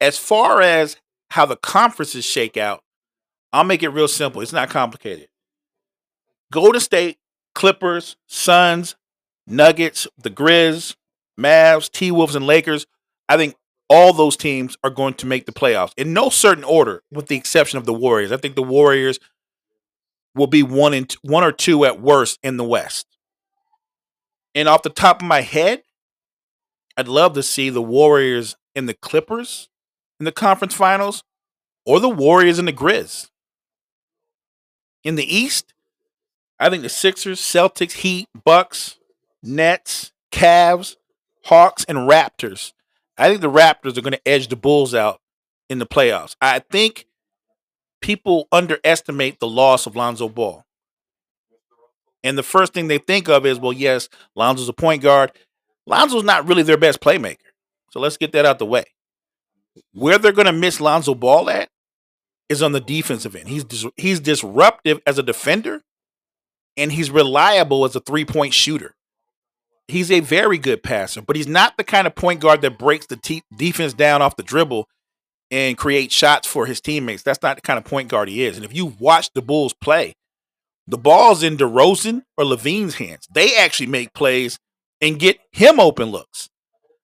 As 0.05 0.19
far 0.19 0.61
as 0.61 0.99
how 1.31 1.47
the 1.47 1.57
conferences 1.57 2.27
shake 2.27 2.59
out, 2.59 2.83
I'll 3.55 3.65
make 3.65 3.83
it 3.83 3.89
real 3.89 4.07
simple. 4.07 4.43
It's 4.43 4.53
not 4.53 4.69
complicated. 4.69 5.29
Golden 6.53 6.79
State, 6.79 7.17
Clippers, 7.55 8.19
Suns, 8.27 8.97
Nuggets, 9.47 10.07
the 10.19 10.29
Grizz, 10.29 10.95
Mavs, 11.41 11.91
T 11.91 12.11
Wolves, 12.11 12.35
and 12.35 12.47
Lakers. 12.47 12.87
I 13.31 13.39
think 13.39 13.55
all 13.89 14.13
those 14.13 14.37
teams 14.37 14.77
are 14.85 14.91
going 14.91 15.15
to 15.15 15.27
make 15.27 15.47
the 15.47 15.53
playoffs 15.53 15.95
in 15.97 16.13
no 16.13 16.29
certain 16.29 16.65
order, 16.65 17.03
with 17.11 17.29
the 17.29 17.37
exception 17.37 17.79
of 17.79 17.87
the 17.87 17.95
Warriors. 17.95 18.31
I 18.31 18.37
think 18.37 18.57
the 18.57 18.63
Warriors 18.63 19.19
will 20.35 20.49
be 20.49 20.63
one 20.63 20.93
and 20.93 21.11
one 21.23 21.45
or 21.45 21.53
two 21.53 21.87
at 21.87 21.99
worst 21.99 22.39
in 22.43 22.59
the 22.59 22.65
West. 22.65 23.07
And 24.55 24.69
off 24.69 24.83
the 24.83 24.91
top 24.91 25.23
of 25.23 25.29
my 25.29 25.41
head, 25.41 25.83
I'd 26.95 27.09
love 27.09 27.33
to 27.33 27.43
see 27.43 27.71
the 27.71 27.81
Warriors 27.81 28.55
and 28.75 28.87
the 28.87 28.93
Clippers 28.93 29.71
in 30.21 30.25
the 30.25 30.33
conference 30.33 30.75
finals, 30.75 31.23
or 31.85 32.01
the 32.01 32.09
Warriors 32.09 32.59
and 32.59 32.69
the 32.69 32.73
Grizz. 32.73 33.29
In 35.03 35.17
the 35.17 35.37
East, 35.37 35.75
I 36.59 36.71
think 36.71 36.83
the 36.83 36.89
Sixers, 36.89 37.41
Celtics, 37.41 37.93
Heat, 37.93 38.29
Bucks, 38.45 38.99
Nets, 39.43 40.13
Cavs, 40.33 40.97
Hawks, 41.45 41.85
and 41.87 41.99
Raptors. 41.99 42.73
I 43.19 43.29
think 43.29 43.41
the 43.41 43.51
Raptors 43.51 43.99
are 43.99 44.03
going 44.03 44.13
to 44.13 44.29
edge 44.29 44.49
the 44.49 44.57
Bulls 44.57 44.95
out 44.95 45.21
in 45.69 45.79
the 45.79 45.87
playoffs. 45.87 46.37
I 46.41 46.61
think 46.61 47.07
people 48.01 48.49
underestimate 48.51 49.41
the 49.41 49.49
loss 49.49 49.87
of 49.87 49.97
Lonzo 49.97 50.29
Ball. 50.29 50.65
And 52.23 52.39
the 52.39 52.43
first 52.43 52.73
thing 52.73 52.89
they 52.89 52.99
think 52.99 53.29
of 53.29 53.45
is, 53.45 53.59
well, 53.59 53.73
yes, 53.73 54.09
Lonzo's 54.35 54.69
a 54.69 54.73
point 54.73 55.03
guard. 55.03 55.33
Lonzo's 55.87 56.25
not 56.25 56.49
really 56.49 56.63
their 56.63 56.79
best 56.79 57.01
playmaker. 57.01 57.37
So 57.91 58.01
let's 58.01 58.17
get 58.17 58.33
that 58.33 58.47
out 58.47 58.59
the 58.59 58.67
way. 58.67 58.85
Where 59.93 60.19
they're 60.19 60.33
going 60.33 60.47
to 60.47 60.53
miss 60.53 60.81
Lonzo 60.81 61.15
Ball 61.15 61.51
at 61.51 61.69
is 62.49 62.63
on 62.63 62.73
the 62.73 62.81
defensive 62.81 63.35
end. 63.35 63.49
He's 63.49 63.65
dis- 63.65 63.87
he's 63.97 64.21
disruptive 64.21 65.01
as 65.07 65.19
a 65.19 65.23
defender, 65.23 65.83
and 66.77 66.93
he's 66.93 67.11
reliable 67.11 67.85
as 67.85 67.97
a 67.97 68.01
three 68.01 68.25
point 68.25 68.55
shooter 68.55 68.95
he's 69.89 70.11
a 70.11 70.21
very 70.21 70.59
good 70.59 70.83
passer, 70.83 71.23
but 71.23 71.37
he's 71.37 71.47
not 71.47 71.77
the 71.77 71.85
kind 71.85 72.07
of 72.07 72.15
point 72.15 72.41
guard 72.41 72.63
that 72.63 72.79
breaks 72.79 73.07
the 73.07 73.17
te- 73.17 73.43
defense 73.57 73.93
down 73.93 74.23
off 74.23 74.37
the 74.37 74.43
dribble 74.43 74.89
and 75.51 75.77
creates 75.79 76.15
shots 76.15 76.49
for 76.49 76.67
his 76.67 76.81
teammates. 76.81 77.23
That's 77.23 77.43
not 77.43 77.57
the 77.57 77.63
kind 77.63 77.79
of 77.79 77.85
point 77.85 78.09
guard 78.09 78.29
he 78.29 78.45
is. 78.45 78.57
And 78.57 78.65
if 78.65 78.75
you 78.75 78.95
watch 78.99 79.31
the 79.35 79.43
Bulls 79.43 79.75
play, 79.75 80.15
the 80.87 80.99
ball's 80.99 81.43
in 81.43 81.57
DeRozan 81.57 82.23
or 82.37 82.45
LaVine's 82.45 82.97
hands. 82.97 83.27
They 83.33 83.57
actually 83.57 83.87
make 83.87 84.13
plays 84.13 84.59
and 85.01 85.19
get 85.19 85.39
him 85.53 85.81
open 85.81 86.11
looks, 86.11 86.51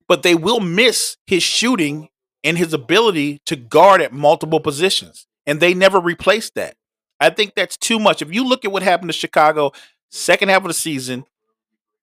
but 0.07 0.23
they 0.23 0.35
will 0.35 0.61
miss 0.61 1.17
his 1.27 1.43
shooting 1.43 2.09
and 2.45 2.59
his 2.59 2.73
ability 2.73 3.41
to 3.47 3.57
guard 3.57 4.01
at 4.01 4.13
multiple 4.13 4.61
positions. 4.61 5.27
And 5.47 5.61
they 5.61 5.75
never 5.75 5.99
replaced 5.99 6.55
that. 6.55 6.75
I 7.19 7.31
think 7.31 7.55
that's 7.55 7.77
too 7.77 7.99
much. 7.99 8.23
If 8.23 8.33
you 8.33 8.47
look 8.47 8.65
at 8.65 8.73
what 8.73 8.83
happened 8.83 9.11
to 9.11 9.19
Chicago 9.19 9.73
second 10.11 10.49
half 10.49 10.63
of 10.63 10.69
the 10.69 10.75
season, 10.75 11.25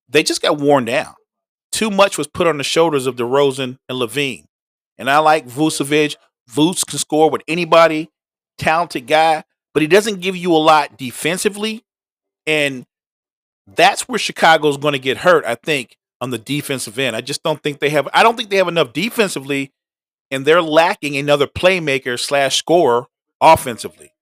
they 0.10 0.24
just 0.24 0.42
got 0.42 0.60
worn 0.60 0.86
down. 0.86 1.14
Too 1.72 1.90
much 1.90 2.18
was 2.18 2.28
put 2.28 2.48
on 2.48 2.58
the 2.58 2.64
shoulders 2.64 3.08
of 3.08 3.16
DeRozan 3.16 3.78
and 3.90 3.98
LaVine. 3.98 4.46
And 4.98 5.10
I 5.10 5.20
like 5.20 5.48
Vucevic. 5.48 6.16
Vuce 6.50 6.86
can 6.86 6.98
score 6.98 7.30
with 7.30 7.42
anybody, 7.48 8.10
talented 8.58 9.06
guy, 9.06 9.44
but 9.74 9.82
he 9.82 9.88
doesn't 9.88 10.22
give 10.22 10.36
you 10.36 10.54
a 10.54 10.58
lot 10.58 10.98
defensively. 10.98 11.84
And 12.46 12.86
that's 13.68 14.08
where 14.08 14.18
Chicago's 14.18 14.78
going 14.78 14.94
to 14.94 15.00
get 15.00 15.18
hurt, 15.18 15.44
I 15.46 15.56
think, 15.56 15.98
on 16.22 16.30
the 16.30 16.38
defensive 16.38 16.98
end. 16.98 17.16
I 17.16 17.22
just 17.22 17.44
don't 17.44 17.62
think 17.62 17.80
they 17.80 17.90
have 17.90 18.08
I 18.14 18.24
don't 18.24 18.38
think 18.38 18.50
they 18.50 18.58
have 18.58 18.70
enough 18.70 18.94
defensively, 18.94 19.72
and 20.32 20.46
they're 20.46 20.62
lacking 20.62 21.18
another 21.18 21.48
playmaker 21.48 22.20
slash 22.20 22.58
scorer 22.58 23.06
offensively. 23.42 24.14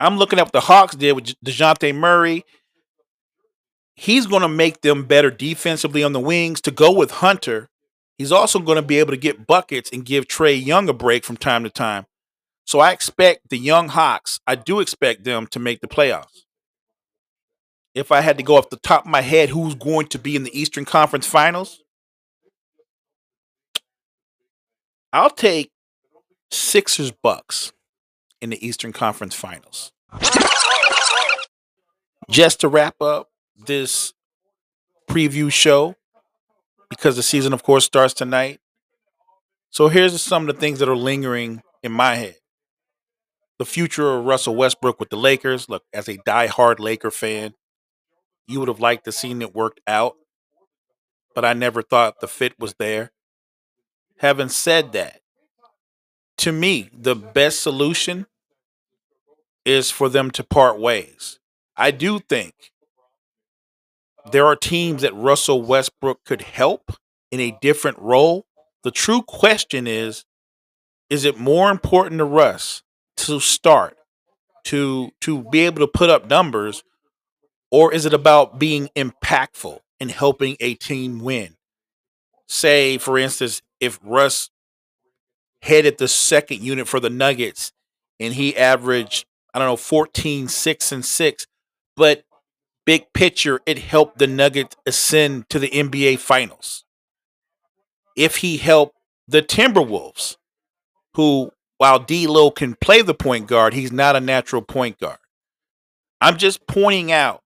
I'm 0.00 0.18
looking 0.18 0.38
at 0.38 0.46
what 0.46 0.52
the 0.52 0.60
Hawks 0.60 0.96
did 0.96 1.12
with 1.12 1.34
Dejounte 1.44 1.94
Murray 1.94 2.44
he's 3.94 4.26
going 4.26 4.42
to 4.42 4.48
make 4.48 4.80
them 4.80 5.04
better 5.04 5.30
defensively 5.30 6.02
on 6.02 6.12
the 6.12 6.20
wings 6.20 6.60
to 6.62 6.70
go 6.70 6.92
with 6.92 7.10
Hunter. 7.10 7.68
He's 8.18 8.32
also 8.32 8.58
going 8.58 8.76
to 8.76 8.82
be 8.82 8.98
able 8.98 9.12
to 9.12 9.16
get 9.16 9.46
buckets 9.46 9.90
and 9.92 10.04
give 10.04 10.26
Trae 10.26 10.64
Young 10.64 10.88
a 10.88 10.92
break 10.92 11.24
from 11.24 11.36
time 11.36 11.64
to 11.64 11.70
time. 11.70 12.06
So 12.66 12.80
I 12.80 12.92
expect 12.92 13.50
the 13.50 13.58
young 13.58 13.88
Hawks, 13.88 14.40
I 14.46 14.54
do 14.54 14.80
expect 14.80 15.24
them 15.24 15.46
to 15.48 15.58
make 15.58 15.80
the 15.80 15.88
playoffs. 15.88 16.44
If 17.94 18.10
I 18.10 18.22
had 18.22 18.38
to 18.38 18.42
go 18.42 18.56
off 18.56 18.70
the 18.70 18.78
top 18.78 19.04
of 19.04 19.10
my 19.10 19.20
head, 19.20 19.50
who's 19.50 19.74
going 19.74 20.06
to 20.08 20.18
be 20.18 20.34
in 20.34 20.44
the 20.44 20.58
Eastern 20.58 20.84
Conference 20.84 21.26
Finals? 21.26 21.83
I'll 25.14 25.30
take 25.30 25.70
Sixers 26.50 27.12
Bucks 27.12 27.72
in 28.40 28.50
the 28.50 28.66
Eastern 28.66 28.92
Conference 28.92 29.32
Finals. 29.32 29.92
Just 32.28 32.60
to 32.62 32.68
wrap 32.68 33.00
up, 33.00 33.28
this 33.56 34.12
preview 35.08 35.52
show 35.52 35.94
because 36.90 37.14
the 37.14 37.22
season, 37.22 37.52
of 37.52 37.62
course, 37.62 37.84
starts 37.84 38.12
tonight. 38.12 38.58
So 39.70 39.86
here's 39.86 40.20
some 40.20 40.48
of 40.48 40.56
the 40.56 40.60
things 40.60 40.80
that 40.80 40.88
are 40.88 40.96
lingering 40.96 41.62
in 41.84 41.92
my 41.92 42.16
head. 42.16 42.38
The 43.60 43.64
future 43.64 44.16
of 44.16 44.24
Russell 44.24 44.56
Westbrook 44.56 44.98
with 44.98 45.10
the 45.10 45.16
Lakers. 45.16 45.68
Look, 45.68 45.84
as 45.92 46.08
a 46.08 46.18
die-hard 46.26 46.80
Laker 46.80 47.12
fan, 47.12 47.54
you 48.48 48.58
would 48.58 48.68
have 48.68 48.80
liked 48.80 49.04
to 49.04 49.12
seen 49.12 49.42
it 49.42 49.54
worked 49.54 49.80
out, 49.86 50.16
but 51.36 51.44
I 51.44 51.52
never 51.52 51.82
thought 51.82 52.20
the 52.20 52.26
fit 52.26 52.58
was 52.58 52.74
there. 52.80 53.12
Having 54.18 54.50
said 54.50 54.92
that, 54.92 55.20
to 56.38 56.52
me, 56.52 56.90
the 56.92 57.14
best 57.14 57.60
solution 57.60 58.26
is 59.64 59.90
for 59.90 60.08
them 60.08 60.30
to 60.32 60.44
part 60.44 60.78
ways. 60.78 61.38
I 61.76 61.90
do 61.90 62.18
think 62.18 62.72
there 64.30 64.46
are 64.46 64.56
teams 64.56 65.02
that 65.02 65.14
Russell 65.14 65.62
Westbrook 65.62 66.24
could 66.24 66.42
help 66.42 66.92
in 67.30 67.40
a 67.40 67.56
different 67.60 67.98
role. 67.98 68.46
The 68.82 68.90
true 68.90 69.22
question 69.22 69.86
is 69.86 70.24
is 71.10 71.24
it 71.24 71.38
more 71.38 71.70
important 71.70 72.18
to 72.18 72.24
Russ 72.24 72.82
to 73.18 73.38
start 73.40 73.96
to 74.64 75.10
to 75.20 75.44
be 75.50 75.60
able 75.60 75.80
to 75.80 75.86
put 75.86 76.10
up 76.10 76.28
numbers 76.28 76.82
or 77.70 77.92
is 77.92 78.06
it 78.06 78.14
about 78.14 78.58
being 78.58 78.88
impactful 78.96 79.80
and 80.00 80.10
helping 80.10 80.56
a 80.60 80.74
team 80.74 81.20
win? 81.20 81.56
Say 82.48 82.98
for 82.98 83.18
instance 83.18 83.60
if 83.84 83.98
Russ 84.02 84.50
headed 85.62 85.98
the 85.98 86.08
second 86.08 86.62
unit 86.62 86.88
for 86.88 87.00
the 87.00 87.10
Nuggets 87.10 87.72
and 88.20 88.34
he 88.34 88.56
averaged 88.56 89.26
I 89.52 89.58
don't 89.58 89.68
know 89.68 89.76
14 89.76 90.48
6 90.48 90.92
and 90.92 91.04
6 91.04 91.46
but 91.96 92.24
big 92.84 93.12
picture, 93.12 93.60
it 93.66 93.78
helped 93.78 94.18
the 94.18 94.26
Nuggets 94.26 94.76
ascend 94.86 95.48
to 95.50 95.58
the 95.58 95.68
NBA 95.68 96.18
Finals. 96.18 96.84
If 98.16 98.36
he 98.36 98.58
helped 98.58 98.96
the 99.26 99.42
Timberwolves, 99.42 100.36
who, 101.14 101.50
while 101.78 101.98
D'Lo 101.98 102.50
can 102.50 102.74
play 102.74 103.02
the 103.02 103.14
point 103.14 103.46
guard, 103.46 103.74
he's 103.74 103.92
not 103.92 104.16
a 104.16 104.20
natural 104.20 104.62
point 104.62 104.98
guard. 104.98 105.18
I'm 106.20 106.36
just 106.36 106.66
pointing 106.66 107.12
out. 107.12 107.40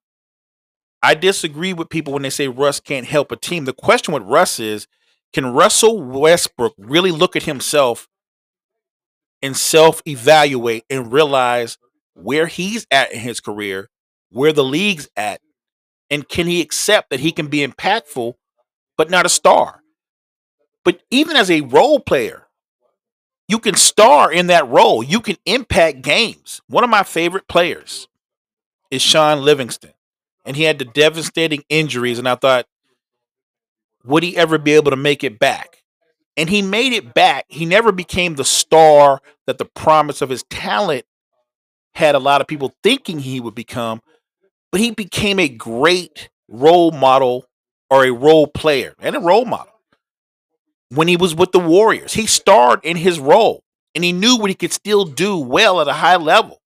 I 1.02 1.14
disagree 1.14 1.72
with 1.72 1.88
people 1.88 2.12
when 2.12 2.22
they 2.22 2.30
say 2.30 2.48
Russ 2.48 2.80
can't 2.80 3.06
help 3.06 3.30
a 3.30 3.36
team. 3.36 3.64
The 3.64 3.72
question 3.72 4.12
with 4.12 4.24
Russ 4.24 4.58
is, 4.58 4.88
can 5.32 5.46
Russell 5.52 6.02
Westbrook 6.02 6.74
really 6.78 7.10
look 7.10 7.36
at 7.36 7.42
himself 7.44 8.08
and 9.42 9.56
self-evaluate 9.56 10.84
and 10.90 11.12
realize 11.12 11.78
where 12.14 12.46
he's 12.46 12.86
at 12.90 13.12
in 13.12 13.20
his 13.20 13.40
career 13.40 13.88
where 14.30 14.52
the 14.52 14.64
league's 14.64 15.08
at, 15.16 15.40
and 16.10 16.28
can 16.28 16.46
he 16.46 16.60
accept 16.60 17.10
that 17.10 17.20
he 17.20 17.32
can 17.32 17.48
be 17.48 17.66
impactful 17.66 18.34
but 18.96 19.10
not 19.10 19.26
a 19.26 19.30
star? 19.30 19.82
But 20.84 21.00
even 21.10 21.36
as 21.36 21.50
a 21.50 21.62
role 21.62 22.00
player, 22.00 22.48
you 23.46 23.58
can 23.58 23.74
star 23.74 24.30
in 24.30 24.48
that 24.48 24.68
role. 24.68 25.02
You 25.02 25.20
can 25.20 25.36
impact 25.46 26.02
games. 26.02 26.60
One 26.68 26.84
of 26.84 26.90
my 26.90 27.02
favorite 27.02 27.48
players 27.48 28.08
is 28.90 29.02
Shaun 29.02 29.42
Livingston. 29.42 29.92
And 30.44 30.56
he 30.56 30.62
had 30.62 30.78
the 30.78 30.84
devastating 30.84 31.62
injuries. 31.68 32.18
And 32.18 32.28
I 32.28 32.36
thought, 32.36 32.66
would 34.08 34.22
he 34.22 34.36
ever 34.36 34.58
be 34.58 34.72
able 34.72 34.90
to 34.90 34.96
make 34.96 35.22
it 35.22 35.38
back? 35.38 35.82
And 36.36 36.48
he 36.48 36.62
made 36.62 36.92
it 36.92 37.14
back. 37.14 37.44
He 37.48 37.66
never 37.66 37.92
became 37.92 38.34
the 38.34 38.44
star 38.44 39.20
that 39.46 39.58
the 39.58 39.64
promise 39.64 40.22
of 40.22 40.30
his 40.30 40.44
talent 40.50 41.04
had 41.94 42.14
a 42.14 42.20
lot 42.20 42.40
of 42.40 42.46
people 42.46 42.74
thinking 42.82 43.18
he 43.18 43.40
would 43.40 43.54
become, 43.54 44.00
but 44.72 44.80
he 44.80 44.92
became 44.92 45.38
a 45.38 45.48
great 45.48 46.30
role 46.48 46.90
model 46.90 47.44
or 47.90 48.04
a 48.04 48.12
role 48.12 48.46
player 48.46 48.94
and 48.98 49.14
a 49.14 49.20
role 49.20 49.44
model 49.44 49.72
when 50.90 51.08
he 51.08 51.16
was 51.16 51.34
with 51.34 51.52
the 51.52 51.58
Warriors. 51.58 52.14
He 52.14 52.26
starred 52.26 52.80
in 52.84 52.96
his 52.96 53.18
role 53.18 53.62
and 53.94 54.04
he 54.04 54.12
knew 54.12 54.36
what 54.36 54.48
he 54.48 54.54
could 54.54 54.72
still 54.72 55.04
do 55.04 55.36
well 55.38 55.80
at 55.80 55.88
a 55.88 55.94
high 55.94 56.16
level. 56.16 56.62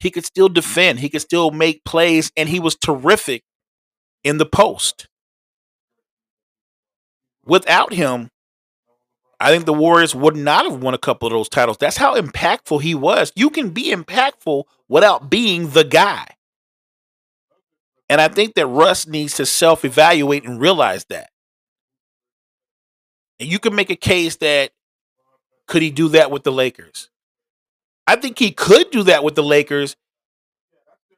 He 0.00 0.10
could 0.10 0.24
still 0.24 0.48
defend, 0.48 1.00
he 1.00 1.08
could 1.08 1.20
still 1.20 1.50
make 1.50 1.84
plays, 1.84 2.30
and 2.36 2.48
he 2.48 2.60
was 2.60 2.76
terrific 2.76 3.42
in 4.22 4.38
the 4.38 4.46
post. 4.46 5.08
Without 7.48 7.94
him, 7.94 8.30
I 9.40 9.50
think 9.50 9.64
the 9.64 9.72
Warriors 9.72 10.14
would 10.14 10.36
not 10.36 10.70
have 10.70 10.82
won 10.82 10.92
a 10.92 10.98
couple 10.98 11.26
of 11.26 11.32
those 11.32 11.48
titles. 11.48 11.78
That's 11.78 11.96
how 11.96 12.20
impactful 12.20 12.82
he 12.82 12.94
was. 12.94 13.32
You 13.34 13.48
can 13.48 13.70
be 13.70 13.90
impactful 13.90 14.64
without 14.88 15.30
being 15.30 15.70
the 15.70 15.84
guy. 15.84 16.26
And 18.10 18.20
I 18.20 18.28
think 18.28 18.54
that 18.54 18.66
Russ 18.66 19.06
needs 19.06 19.34
to 19.36 19.46
self 19.46 19.84
evaluate 19.84 20.44
and 20.44 20.60
realize 20.60 21.06
that. 21.06 21.30
And 23.40 23.50
you 23.50 23.58
can 23.58 23.74
make 23.74 23.90
a 23.90 23.96
case 23.96 24.36
that 24.36 24.72
could 25.66 25.80
he 25.80 25.90
do 25.90 26.08
that 26.08 26.30
with 26.30 26.42
the 26.42 26.52
Lakers? 26.52 27.08
I 28.06 28.16
think 28.16 28.38
he 28.38 28.50
could 28.50 28.90
do 28.90 29.04
that 29.04 29.24
with 29.24 29.34
the 29.34 29.42
Lakers 29.42 29.96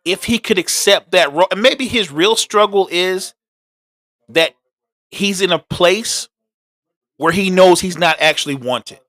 if 0.05 0.25
he 0.25 0.39
could 0.39 0.59
accept 0.59 1.11
that 1.13 1.33
role. 1.33 1.49
And 1.51 1.63
maybe 1.63 1.89
his 1.89 2.13
real 2.13 2.37
struggle 2.37 2.89
is 2.91 3.35
that 4.29 4.55
he's 5.11 5.41
in 5.41 5.53
a 5.53 5.59
place 5.59 6.29
where 7.17 7.33
he 7.33 7.51
knows 7.51 7.81
he's 7.81 7.99
not 7.99 8.17
actually 8.21 8.55
wanted. 8.55 9.01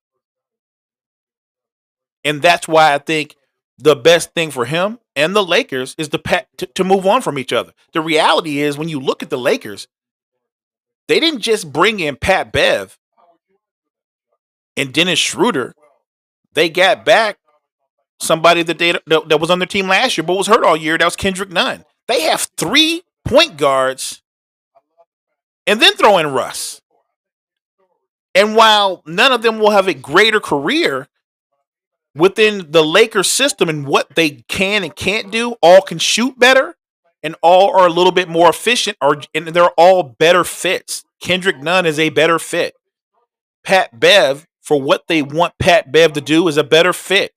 And 2.23 2.41
that's 2.41 2.67
why 2.67 2.93
I 2.93 2.97
think 2.97 3.35
the 3.77 3.95
best 3.95 4.33
thing 4.33 4.51
for 4.51 4.65
him 4.65 4.99
and 5.15 5.35
the 5.35 5.43
Lakers 5.43 5.95
is 5.97 6.09
to, 6.09 6.45
to, 6.57 6.65
to 6.65 6.83
move 6.83 7.05
on 7.05 7.21
from 7.21 7.39
each 7.39 7.53
other. 7.53 7.73
The 7.93 8.01
reality 8.01 8.59
is, 8.59 8.77
when 8.77 8.89
you 8.89 8.99
look 8.99 9.23
at 9.23 9.29
the 9.29 9.37
Lakers, 9.37 9.87
they 11.07 11.19
didn't 11.19 11.41
just 11.41 11.71
bring 11.71 11.99
in 11.99 12.15
Pat 12.15 12.51
Bev 12.51 12.97
and 14.77 14.93
Dennis 14.93 15.19
Schroeder. 15.19 15.73
They 16.53 16.69
got 16.69 17.05
back 17.05 17.37
somebody 18.19 18.63
that 18.63 18.77
they 18.77 18.91
that 19.07 19.39
was 19.39 19.49
on 19.49 19.59
their 19.59 19.65
team 19.65 19.87
last 19.87 20.17
year 20.17 20.25
but 20.25 20.37
was 20.37 20.47
hurt 20.47 20.63
all 20.63 20.77
year. 20.77 20.97
That 20.97 21.05
was 21.05 21.15
Kendrick 21.15 21.49
Nunn. 21.49 21.85
They 22.07 22.21
have 22.21 22.49
three 22.57 23.03
point 23.25 23.57
guards, 23.57 24.20
and 25.71 25.81
then 25.81 25.93
throw 25.93 26.17
in 26.17 26.27
Russ. 26.27 26.81
And 28.35 28.57
while 28.57 29.03
none 29.05 29.31
of 29.31 29.41
them 29.41 29.57
will 29.57 29.71
have 29.71 29.87
a 29.87 29.93
greater 29.93 30.41
career, 30.41 31.07
within 32.13 32.71
the 32.71 32.83
Lakers 32.83 33.29
system 33.29 33.69
and 33.69 33.87
what 33.87 34.13
they 34.15 34.43
can 34.49 34.83
and 34.83 34.93
can't 34.93 35.31
do, 35.31 35.55
all 35.61 35.81
can 35.81 35.97
shoot 35.97 36.37
better 36.37 36.75
and 37.23 37.37
all 37.41 37.73
are 37.73 37.87
a 37.87 37.91
little 37.91 38.11
bit 38.11 38.27
more 38.27 38.49
efficient 38.49 38.97
or 39.01 39.21
and 39.33 39.47
they're 39.47 39.69
all 39.77 40.03
better 40.03 40.43
fits. 40.43 41.05
Kendrick 41.21 41.61
Nunn 41.61 41.85
is 41.85 41.99
a 41.99 42.09
better 42.09 42.37
fit. 42.37 42.73
Pat 43.63 43.97
Bev, 43.97 44.45
for 44.61 44.81
what 44.81 45.07
they 45.07 45.21
want 45.21 45.53
Pat 45.57 45.89
Bev 45.89 46.11
to 46.11 46.21
do, 46.21 46.49
is 46.49 46.57
a 46.57 46.65
better 46.65 46.91
fit. 46.91 47.31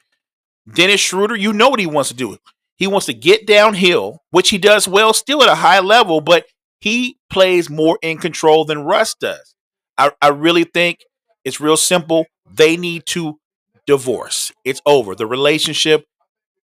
Dennis 0.74 1.00
Schroeder, 1.00 1.36
you 1.36 1.52
know 1.52 1.68
what 1.68 1.78
he 1.78 1.86
wants 1.86 2.08
to 2.08 2.16
do. 2.16 2.36
He 2.74 2.88
wants 2.88 3.06
to 3.06 3.14
get 3.14 3.46
downhill, 3.46 4.24
which 4.32 4.50
he 4.50 4.58
does 4.58 4.88
well 4.88 5.12
still 5.12 5.40
at 5.40 5.48
a 5.48 5.54
high 5.54 5.78
level, 5.78 6.20
but 6.20 6.46
he 6.84 7.16
plays 7.30 7.70
more 7.70 7.98
in 8.02 8.18
control 8.18 8.66
than 8.66 8.84
Russ 8.84 9.14
does. 9.14 9.54
I, 9.96 10.10
I 10.20 10.28
really 10.28 10.64
think 10.64 10.98
it's 11.42 11.58
real 11.58 11.78
simple. 11.78 12.26
They 12.44 12.76
need 12.76 13.06
to 13.06 13.40
divorce. 13.86 14.52
It's 14.66 14.82
over. 14.84 15.14
The 15.14 15.24
relationship, 15.24 16.04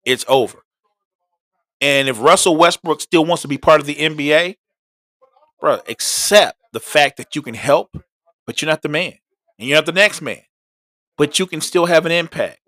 it's 0.07 0.25
over. 0.27 0.63
And 1.83 2.09
if 2.09 2.19
Russell 2.19 2.57
Westbrook 2.57 3.03
still 3.03 3.27
wants 3.27 3.43
to 3.43 3.49
be 3.49 3.59
part 3.59 3.83
of 3.83 3.87
the 3.87 3.97
NBA, 3.97 4.57
bro, 5.61 5.81
accept 5.87 6.59
the 6.73 6.81
fact 6.81 7.19
that 7.19 7.37
you 7.37 7.43
can 7.43 7.53
help, 7.53 7.95
but 8.47 8.63
you're 8.63 8.71
not 8.71 8.81
the 8.81 8.89
man. 8.89 9.19
And 9.59 9.69
you're 9.69 9.77
not 9.77 9.85
the 9.85 9.93
next 9.93 10.23
man. 10.23 10.41
But 11.19 11.39
you 11.39 11.45
can 11.45 11.61
still 11.61 11.85
have 11.85 12.07
an 12.07 12.13
impact. 12.13 12.61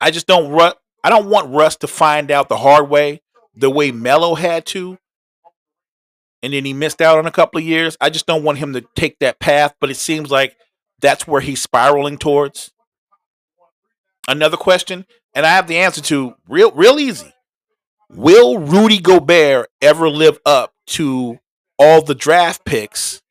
I 0.00 0.12
just 0.12 0.28
don't 0.28 0.52
Russ, 0.52 0.74
I 1.02 1.10
don't 1.10 1.28
want 1.28 1.52
Russ 1.52 1.74
to 1.78 1.88
find 1.88 2.30
out 2.30 2.48
the 2.48 2.58
hard 2.58 2.88
way, 2.88 3.22
the 3.56 3.70
way 3.70 3.90
Melo 3.90 4.36
had 4.36 4.64
to. 4.66 4.98
And 6.42 6.52
then 6.52 6.64
he 6.64 6.72
missed 6.72 7.00
out 7.00 7.18
on 7.18 7.26
a 7.26 7.30
couple 7.30 7.58
of 7.58 7.64
years. 7.64 7.96
I 8.00 8.10
just 8.10 8.26
don't 8.26 8.42
want 8.42 8.58
him 8.58 8.72
to 8.72 8.84
take 8.96 9.18
that 9.20 9.38
path, 9.38 9.74
but 9.80 9.90
it 9.90 9.96
seems 9.96 10.30
like 10.30 10.56
that's 11.00 11.26
where 11.26 11.40
he's 11.40 11.62
spiraling 11.62 12.18
towards 12.18 12.72
another 14.28 14.56
question, 14.56 15.04
and 15.34 15.44
I 15.44 15.50
have 15.50 15.66
the 15.66 15.78
answer 15.78 16.00
to 16.02 16.34
real 16.48 16.70
real 16.72 16.98
easy. 16.98 17.32
Will 18.08 18.58
Rudy 18.58 18.98
Gobert 18.98 19.68
ever 19.80 20.08
live 20.08 20.38
up 20.44 20.74
to 20.88 21.38
all 21.78 22.02
the 22.02 22.14
draft 22.14 22.64
picks 22.64 23.22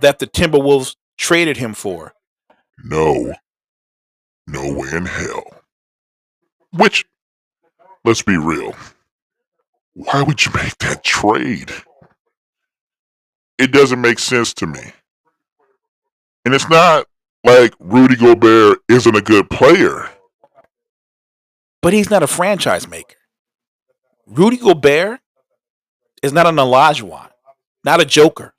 that 0.00 0.18
the 0.18 0.26
Timberwolves 0.26 0.96
traded 1.16 1.58
him 1.58 1.74
for? 1.74 2.14
No. 2.84 3.34
No 4.46 4.62
way 4.62 4.88
in 4.92 5.04
hell. 5.04 5.44
Which, 6.72 7.04
let's 8.04 8.22
be 8.22 8.38
real, 8.38 8.74
why 9.92 10.22
would 10.22 10.44
you 10.44 10.52
make 10.54 10.78
that 10.78 11.04
trade? 11.04 11.70
It 13.58 13.72
doesn't 13.72 14.00
make 14.00 14.18
sense 14.18 14.54
to 14.54 14.66
me. 14.66 14.92
And 16.44 16.54
it's 16.54 16.68
not 16.68 17.06
like 17.44 17.74
Rudy 17.80 18.16
Gobert 18.16 18.78
isn't 18.88 19.16
a 19.16 19.20
good 19.20 19.50
player. 19.50 20.08
But 21.82 21.92
he's 21.92 22.10
not 22.10 22.22
a 22.22 22.26
franchise 22.26 22.88
maker. 22.88 23.16
Rudy 24.26 24.56
Gobert 24.56 25.20
is 26.22 26.32
not 26.32 26.46
an 26.46 26.56
Olajuwon, 26.56 27.28
not 27.84 28.00
a 28.00 28.04
Joker, 28.04 28.54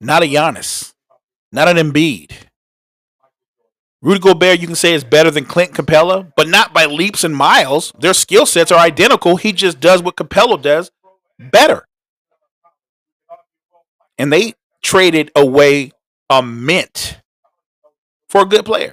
not 0.00 0.22
a 0.22 0.26
Giannis, 0.26 0.94
not 1.52 1.68
an 1.68 1.76
Embiid. 1.76 2.32
Rudy 4.02 4.20
Gobert, 4.20 4.60
you 4.60 4.66
can 4.66 4.76
say, 4.76 4.94
is 4.94 5.04
better 5.04 5.30
than 5.30 5.44
Clint 5.44 5.72
Capela, 5.72 6.32
but 6.34 6.48
not 6.48 6.72
by 6.72 6.86
leaps 6.86 7.22
and 7.22 7.36
miles. 7.36 7.92
Their 7.98 8.14
skill 8.14 8.46
sets 8.46 8.72
are 8.72 8.78
identical. 8.78 9.36
He 9.36 9.52
just 9.52 9.78
does 9.78 10.02
what 10.02 10.16
Capella 10.16 10.58
does 10.58 10.90
better. 11.38 11.86
And 14.20 14.30
they 14.30 14.52
traded 14.82 15.30
away 15.34 15.92
a 16.28 16.42
mint 16.42 17.18
for 18.28 18.42
a 18.42 18.44
good 18.44 18.66
player. 18.66 18.92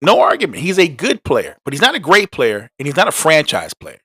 No 0.00 0.20
argument. 0.20 0.62
He's 0.62 0.78
a 0.78 0.86
good 0.86 1.24
player, 1.24 1.56
but 1.64 1.74
he's 1.74 1.80
not 1.80 1.96
a 1.96 1.98
great 1.98 2.30
player, 2.30 2.70
and 2.78 2.86
he's 2.86 2.94
not 2.94 3.08
a 3.08 3.12
franchise 3.12 3.74
player. 3.74 3.98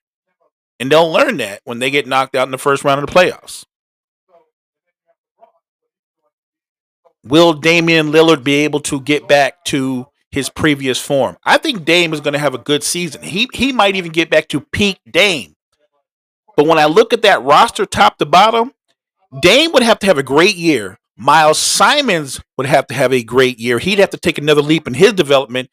And 0.80 0.92
they'll 0.92 1.12
learn 1.12 1.38
that 1.38 1.62
when 1.66 1.78
they 1.78 1.92
get 1.92 2.08
knocked 2.08 2.36
out 2.36 2.48
in 2.48 2.52
the 2.52 2.58
first 2.58 2.84
round 2.84 3.00
of 3.00 3.08
the 3.08 3.14
playoffs. 3.14 3.64
Will 7.24 7.54
Damian 7.54 8.12
Lillard 8.12 8.44
be 8.44 8.56
able 8.64 8.80
to 8.80 9.02
get 9.02 9.28
back 9.28 9.64
to 9.66 10.08
his 10.32 10.50
previous 10.50 11.00
form? 11.00 11.38
I 11.44 11.58
think 11.58 11.86
Dame 11.86 12.12
is 12.12 12.22
going 12.22 12.34
to 12.34 12.40
have 12.40 12.56
a 12.56 12.60
good 12.60 12.82
season. 12.82 13.22
He 13.22 13.48
he 13.54 13.72
might 13.72 13.96
even 13.96 14.12
get 14.12 14.32
back 14.32 14.48
to 14.48 14.62
peak 14.62 15.00
Dame. 15.08 15.56
But 16.58 16.66
when 16.66 16.80
I 16.80 16.86
look 16.86 17.14
at 17.14 17.22
that 17.22 17.44
roster 17.44 17.86
top 17.86 18.18
to 18.18 18.26
bottom, 18.26 18.72
Dame 19.42 19.72
would 19.74 19.84
have 19.84 20.00
to 20.00 20.08
have 20.08 20.18
a 20.18 20.24
great 20.24 20.56
year 20.56 21.00
Miles 21.20 21.60
Simons 21.60 22.40
would 22.58 22.66
have 22.66 22.88
to 22.88 22.94
have 22.94 23.12
a 23.12 23.22
great 23.22 23.60
year. 23.60 23.78
He'd 23.78 24.00
have 24.00 24.12
to 24.12 24.18
take 24.18 24.38
another 24.38 24.62
leap 24.62 24.88
in 24.88 24.94
his 24.94 25.12
development. 25.12 25.70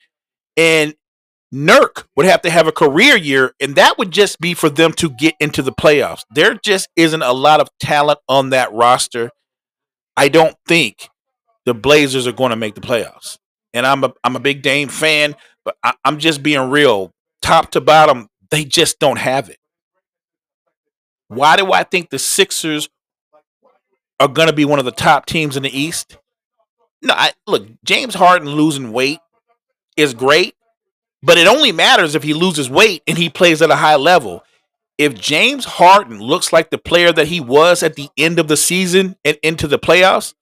And 0.57 0.97
Nurk 1.55 2.05
would 2.17 2.27
have 2.27 2.43
to 2.43 2.51
have 2.51 2.67
a 2.67 2.73
career 2.73 3.17
year, 3.17 3.53
and 3.61 3.77
that 3.77 3.97
would 3.97 4.11
just 4.11 4.41
be 4.41 4.55
for 4.55 4.69
them 4.69 4.93
to 4.95 5.09
get 5.09 5.37
into 5.39 5.63
the 5.63 5.71
playoffs. 5.71 6.23
There 6.35 6.55
just 6.55 6.89
isn't 6.97 7.23
a 7.23 7.33
lot 7.33 7.61
of 7.61 7.69
talent 7.79 8.19
on 8.29 8.51
that 8.51 8.73
roster. 8.73 9.31
I 10.17 10.29
don't 10.29 10.57
think 10.67 11.09
the 11.65 11.75
Blazers 11.75 12.27
are 12.27 12.33
going 12.33 12.51
to 12.51 12.57
make 12.57 12.75
the 12.75 12.81
playoffs. 12.81 13.39
And 13.73 13.87
I'm 13.87 14.03
a 14.03 14.13
I'm 14.25 14.35
a 14.35 14.41
big 14.41 14.63
Dame 14.63 14.89
fan, 14.89 15.37
but 15.65 15.77
I, 15.85 15.95
I'm 16.05 16.19
just 16.19 16.43
being 16.43 16.71
real. 16.71 17.13
Top 17.41 17.71
to 17.73 17.81
bottom, 17.81 18.27
they 18.51 18.65
just 18.65 18.99
don't 18.99 19.19
have 19.19 19.49
it. 19.49 19.59
Why 21.29 21.57
do 21.57 21.73
I 21.73 21.85
think 21.85 22.11
the 22.11 22.19
Sixers 22.19 22.89
are 24.19 24.29
going 24.29 24.49
to 24.49 24.55
be 24.55 24.65
one 24.65 24.79
of 24.79 24.85
the 24.85 24.93
top 24.93 25.27
teams 25.27 25.57
in 25.57 25.63
the 25.63 25.79
East. 25.79 26.17
No, 27.03 27.15
I, 27.15 27.33
look, 27.47 27.67
James 27.85 28.15
Harden 28.15 28.49
losing 28.49 28.93
weight 28.93 29.21
is 29.97 30.15
great, 30.15 30.55
but 31.23 31.39
it 31.39 31.47
only 31.47 31.73
matters 31.73 32.15
if 32.15 32.23
he 32.23 32.35
loses 32.35 32.71
weight 32.71 33.03
and 33.07 33.19
he 33.19 33.29
plays 33.29 33.61
at 33.63 33.71
a 33.71 33.77
high 33.77 33.97
level. 33.97 34.43
If 34.99 35.15
James 35.15 35.65
Harden 35.65 36.21
looks 36.21 36.53
like 36.53 36.71
the 36.71 36.79
player 36.79 37.13
that 37.13 37.29
he 37.29 37.41
was 37.41 37.83
at 37.83 37.97
the 37.97 38.09
end 38.17 38.39
of 38.39 38.49
the 38.49 38.57
season 38.57 39.17
and 39.25 39.37
into 39.43 39.69
the 39.69 39.79
playoffs, 39.79 40.35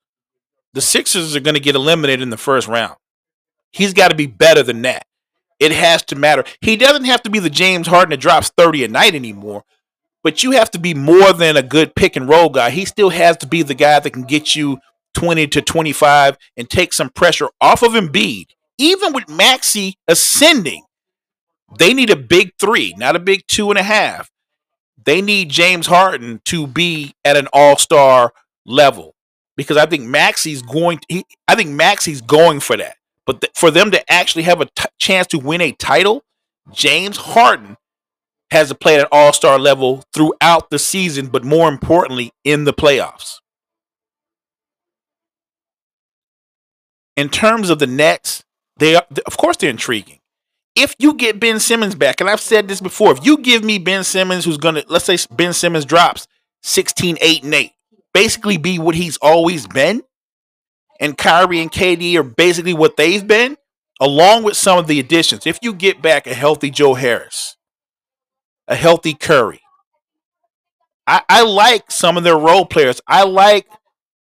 the 0.74 0.80
Sixers 0.80 1.34
are 1.34 1.40
going 1.40 1.54
to 1.54 1.60
get 1.60 1.74
eliminated 1.74 2.22
in 2.22 2.30
the 2.30 2.36
first 2.36 2.68
round. 2.68 2.96
He's 3.72 3.94
got 3.94 4.08
to 4.08 4.14
be 4.14 4.26
better 4.26 4.62
than 4.62 4.82
that. 4.82 5.06
It 5.58 5.72
has 5.72 6.02
to 6.04 6.16
matter. 6.16 6.44
He 6.60 6.76
doesn't 6.76 7.04
have 7.04 7.22
to 7.22 7.30
be 7.30 7.38
the 7.38 7.50
James 7.50 7.86
Harden 7.86 8.10
that 8.10 8.18
drops 8.18 8.50
30 8.56 8.84
a 8.84 8.88
night 8.88 9.14
anymore, 9.14 9.64
but 10.24 10.42
you 10.42 10.52
have 10.52 10.70
to 10.72 10.78
be 10.78 10.94
more 10.94 11.32
than 11.34 11.56
a 11.56 11.62
good 11.62 11.94
pick 11.94 12.16
and 12.16 12.28
roll 12.28 12.48
guy. 12.48 12.70
He 12.70 12.86
still 12.86 13.10
has 13.10 13.36
to 13.36 13.46
be 13.46 13.62
the 13.62 13.74
guy 13.74 14.00
that 14.00 14.10
can 14.10 14.22
get 14.24 14.56
you 14.56 14.78
20 15.12 15.46
to 15.48 15.62
25 15.62 16.36
and 16.56 16.68
take 16.68 16.92
some 16.92 17.10
pressure 17.10 17.50
off 17.60 17.82
of 17.82 17.92
Embiid. 17.92 18.46
Even 18.78 19.12
with 19.12 19.28
Maxey 19.28 19.96
ascending, 20.08 20.82
they 21.78 21.94
need 21.94 22.10
a 22.10 22.16
big 22.16 22.52
three, 22.58 22.94
not 22.96 23.14
a 23.14 23.20
big 23.20 23.46
two 23.46 23.70
and 23.70 23.78
a 23.78 23.82
half. 23.82 24.30
They 25.04 25.20
need 25.20 25.50
James 25.50 25.86
Harden 25.86 26.40
to 26.46 26.66
be 26.66 27.14
at 27.24 27.36
an 27.36 27.46
all 27.52 27.76
star 27.76 28.32
level 28.64 29.14
because 29.56 29.76
I 29.76 29.86
think 29.86 30.04
Maxey's 30.04 30.62
going. 30.62 31.00
He, 31.08 31.24
I 31.46 31.54
think 31.54 31.70
Maxey's 31.70 32.22
going 32.22 32.60
for 32.60 32.76
that. 32.78 32.96
But 33.26 33.42
th- 33.42 33.52
for 33.54 33.70
them 33.70 33.90
to 33.90 34.12
actually 34.12 34.44
have 34.44 34.60
a 34.60 34.66
t- 34.66 34.84
chance 34.98 35.26
to 35.28 35.38
win 35.38 35.60
a 35.60 35.72
title, 35.72 36.24
James 36.72 37.16
Harden 37.18 37.76
has 38.50 38.68
to 38.68 38.74
play 38.74 38.96
at 38.98 39.08
all 39.10 39.32
star 39.32 39.58
level 39.58 40.04
throughout 40.12 40.70
the 40.70 40.78
season, 40.78 41.26
but 41.26 41.44
more 41.44 41.68
importantly, 41.68 42.30
in 42.44 42.64
the 42.64 42.72
playoffs. 42.72 43.38
In 47.16 47.28
terms 47.28 47.70
of 47.70 47.78
the 47.78 47.86
Nets, 47.86 48.44
they 48.78 48.96
are, 48.96 49.06
of 49.26 49.36
course, 49.36 49.56
they're 49.56 49.70
intriguing. 49.70 50.18
If 50.74 50.94
you 50.98 51.14
get 51.14 51.38
Ben 51.38 51.60
Simmons 51.60 51.94
back, 51.94 52.20
and 52.20 52.28
I've 52.28 52.40
said 52.40 52.66
this 52.66 52.80
before, 52.80 53.12
if 53.12 53.24
you 53.24 53.38
give 53.38 53.62
me 53.62 53.78
Ben 53.78 54.02
Simmons, 54.02 54.44
who's 54.44 54.56
going 54.56 54.74
to, 54.74 54.84
let's 54.88 55.04
say 55.04 55.16
Ben 55.30 55.52
Simmons 55.52 55.84
drops 55.84 56.26
16, 56.64 57.18
8, 57.20 57.44
and 57.44 57.54
8, 57.54 57.72
basically 58.12 58.56
be 58.56 58.80
what 58.80 58.96
he's 58.96 59.16
always 59.18 59.68
been, 59.68 60.02
and 61.00 61.16
Kyrie 61.16 61.60
and 61.60 61.70
KD 61.70 62.16
are 62.16 62.24
basically 62.24 62.74
what 62.74 62.96
they've 62.96 63.26
been, 63.26 63.56
along 64.00 64.42
with 64.42 64.56
some 64.56 64.78
of 64.78 64.88
the 64.88 64.98
additions. 64.98 65.46
If 65.46 65.58
you 65.62 65.72
get 65.72 66.02
back 66.02 66.26
a 66.26 66.34
healthy 66.34 66.70
Joe 66.70 66.94
Harris, 66.94 67.56
a 68.68 68.74
healthy 68.74 69.14
Curry, 69.14 69.60
I, 71.06 71.22
I 71.28 71.42
like 71.42 71.90
some 71.90 72.16
of 72.16 72.24
their 72.24 72.38
role 72.38 72.64
players. 72.66 73.00
I 73.06 73.24
like 73.24 73.66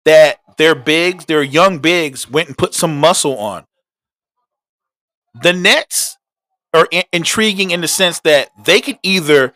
that 0.05 0.39
their 0.57 0.75
bigs, 0.75 1.25
their 1.25 1.43
young 1.43 1.79
bigs, 1.79 2.29
went 2.29 2.47
and 2.47 2.57
put 2.57 2.73
some 2.73 2.99
muscle 2.99 3.37
on. 3.37 3.65
The 5.41 5.53
Nets 5.53 6.17
are 6.73 6.87
in- 6.91 7.03
intriguing 7.13 7.71
in 7.71 7.81
the 7.81 7.87
sense 7.87 8.19
that 8.21 8.49
they 8.63 8.81
could 8.81 8.99
either 9.03 9.53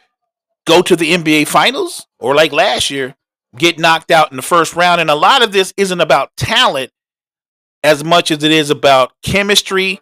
go 0.66 0.82
to 0.82 0.96
the 0.96 1.14
NBA 1.14 1.48
Finals 1.48 2.08
or, 2.20 2.36
like 2.36 2.52
last 2.52 2.90
year, 2.90 3.16
get 3.58 3.80
knocked 3.80 4.12
out 4.12 4.32
in 4.32 4.36
the 4.36 4.42
first 4.44 4.76
round. 4.76 5.02
And 5.02 5.10
a 5.10 5.16
lot 5.16 5.44
of 5.44 5.52
this 5.52 5.74
isn't 5.78 6.02
about 6.02 6.36
talent 6.38 6.92
as 7.84 8.04
much 8.04 8.32
as 8.32 8.44
it 8.44 8.52
is 8.52 8.70
about 8.70 9.14
chemistry 9.22 10.02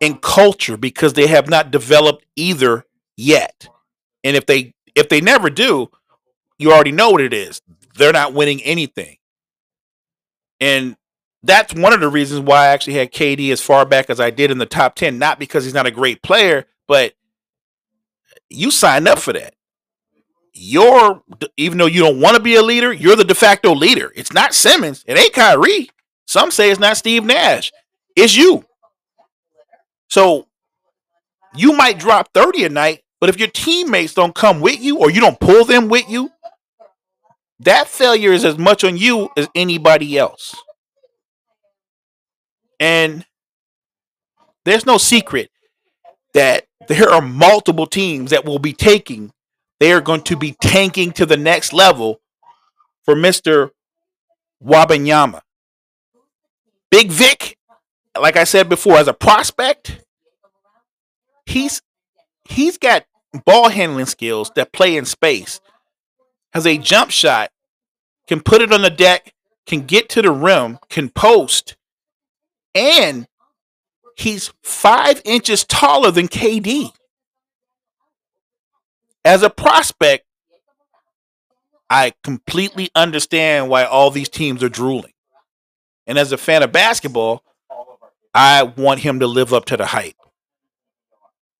and 0.00 0.22
culture 0.22 0.76
because 0.76 1.14
they 1.14 1.26
have 1.26 1.48
not 1.48 1.70
developed 1.70 2.24
either 2.36 2.84
yet. 3.16 3.68
And 4.24 4.36
if 4.36 4.46
they 4.46 4.74
if 4.94 5.08
they 5.08 5.20
never 5.20 5.50
do, 5.50 5.90
you 6.58 6.72
already 6.72 6.92
know 6.92 7.10
what 7.10 7.20
it 7.20 7.32
is. 7.32 7.62
They're 7.96 8.12
not 8.12 8.34
winning 8.34 8.62
anything. 8.62 9.16
And 10.60 10.96
that's 11.42 11.74
one 11.74 11.92
of 11.92 12.00
the 12.00 12.08
reasons 12.08 12.40
why 12.40 12.64
I 12.64 12.68
actually 12.68 12.94
had 12.94 13.12
KD 13.12 13.52
as 13.52 13.60
far 13.60 13.84
back 13.84 14.10
as 14.10 14.18
I 14.20 14.30
did 14.30 14.50
in 14.50 14.58
the 14.58 14.66
top 14.66 14.96
10, 14.96 15.18
not 15.18 15.38
because 15.38 15.64
he's 15.64 15.74
not 15.74 15.86
a 15.86 15.92
great 15.92 16.22
player, 16.22 16.66
but 16.88 17.14
you 18.50 18.70
signed 18.70 19.06
up 19.06 19.18
for 19.18 19.32
that. 19.32 19.54
You're 20.52 21.22
even 21.56 21.78
though 21.78 21.86
you 21.86 22.00
don't 22.00 22.20
want 22.20 22.36
to 22.36 22.42
be 22.42 22.56
a 22.56 22.62
leader, 22.62 22.92
you're 22.92 23.14
the 23.14 23.24
de 23.24 23.34
facto 23.34 23.74
leader. 23.74 24.12
It's 24.16 24.32
not 24.32 24.54
Simmons. 24.54 25.04
It 25.06 25.16
ain't 25.16 25.32
Kyrie. 25.32 25.90
Some 26.26 26.50
say 26.50 26.70
it's 26.70 26.80
not 26.80 26.96
Steve 26.96 27.24
Nash. 27.24 27.70
It's 28.16 28.36
you. 28.36 28.64
So 30.10 30.48
you 31.54 31.74
might 31.74 31.98
drop 31.98 32.30
30 32.34 32.64
a 32.64 32.68
night, 32.68 33.02
but 33.20 33.28
if 33.28 33.38
your 33.38 33.48
teammates 33.48 34.14
don't 34.14 34.34
come 34.34 34.60
with 34.60 34.80
you 34.80 34.98
or 34.98 35.10
you 35.10 35.20
don't 35.20 35.40
pull 35.40 35.64
them 35.64 35.88
with 35.88 36.08
you, 36.08 36.30
that 37.60 37.88
failure 37.88 38.32
is 38.32 38.44
as 38.44 38.56
much 38.56 38.84
on 38.84 38.96
you 38.96 39.28
as 39.36 39.48
anybody 39.54 40.16
else. 40.16 40.54
And 42.78 43.26
there's 44.64 44.86
no 44.86 44.98
secret 44.98 45.50
that 46.34 46.66
there 46.86 47.10
are 47.10 47.20
multiple 47.20 47.86
teams 47.86 48.30
that 48.30 48.44
will 48.44 48.60
be 48.60 48.72
taking 48.72 49.32
they 49.80 49.92
are 49.92 50.00
going 50.00 50.22
to 50.22 50.36
be 50.36 50.56
tanking 50.60 51.12
to 51.12 51.26
the 51.26 51.36
next 51.36 51.72
level 51.72 52.20
for 53.04 53.14
Mr. 53.14 53.70
Wembanyama. 54.64 55.40
Big 56.90 57.10
Vic, 57.10 57.56
like 58.20 58.36
I 58.36 58.44
said 58.44 58.68
before, 58.68 58.96
as 58.96 59.08
a 59.08 59.12
prospect, 59.12 60.04
he's 61.46 61.80
he's 62.48 62.78
got 62.78 63.04
ball 63.44 63.68
handling 63.68 64.06
skills 64.06 64.50
that 64.56 64.72
play 64.72 64.96
in 64.96 65.04
space. 65.04 65.60
Has 66.52 66.66
a 66.66 66.78
jump 66.78 67.10
shot, 67.10 67.50
can 68.26 68.40
put 68.40 68.62
it 68.62 68.72
on 68.72 68.82
the 68.82 68.90
deck, 68.90 69.34
can 69.66 69.82
get 69.82 70.08
to 70.10 70.22
the 70.22 70.30
rim, 70.30 70.78
can 70.88 71.10
post, 71.10 71.76
and 72.74 73.28
he's 74.16 74.52
five 74.62 75.20
inches 75.24 75.64
taller 75.64 76.10
than 76.10 76.26
KD 76.26 76.92
as 79.28 79.42
a 79.42 79.50
prospect, 79.50 80.24
I 81.90 82.14
completely 82.24 82.90
understand 82.94 83.68
why 83.68 83.84
all 83.84 84.10
these 84.10 84.30
teams 84.30 84.62
are 84.62 84.70
drooling. 84.70 85.12
And 86.06 86.18
as 86.18 86.32
a 86.32 86.38
fan 86.38 86.62
of 86.62 86.72
basketball, 86.72 87.42
I 88.34 88.62
want 88.62 89.00
him 89.00 89.20
to 89.20 89.26
live 89.26 89.52
up 89.52 89.66
to 89.66 89.76
the 89.76 89.86
hype. 89.86 90.14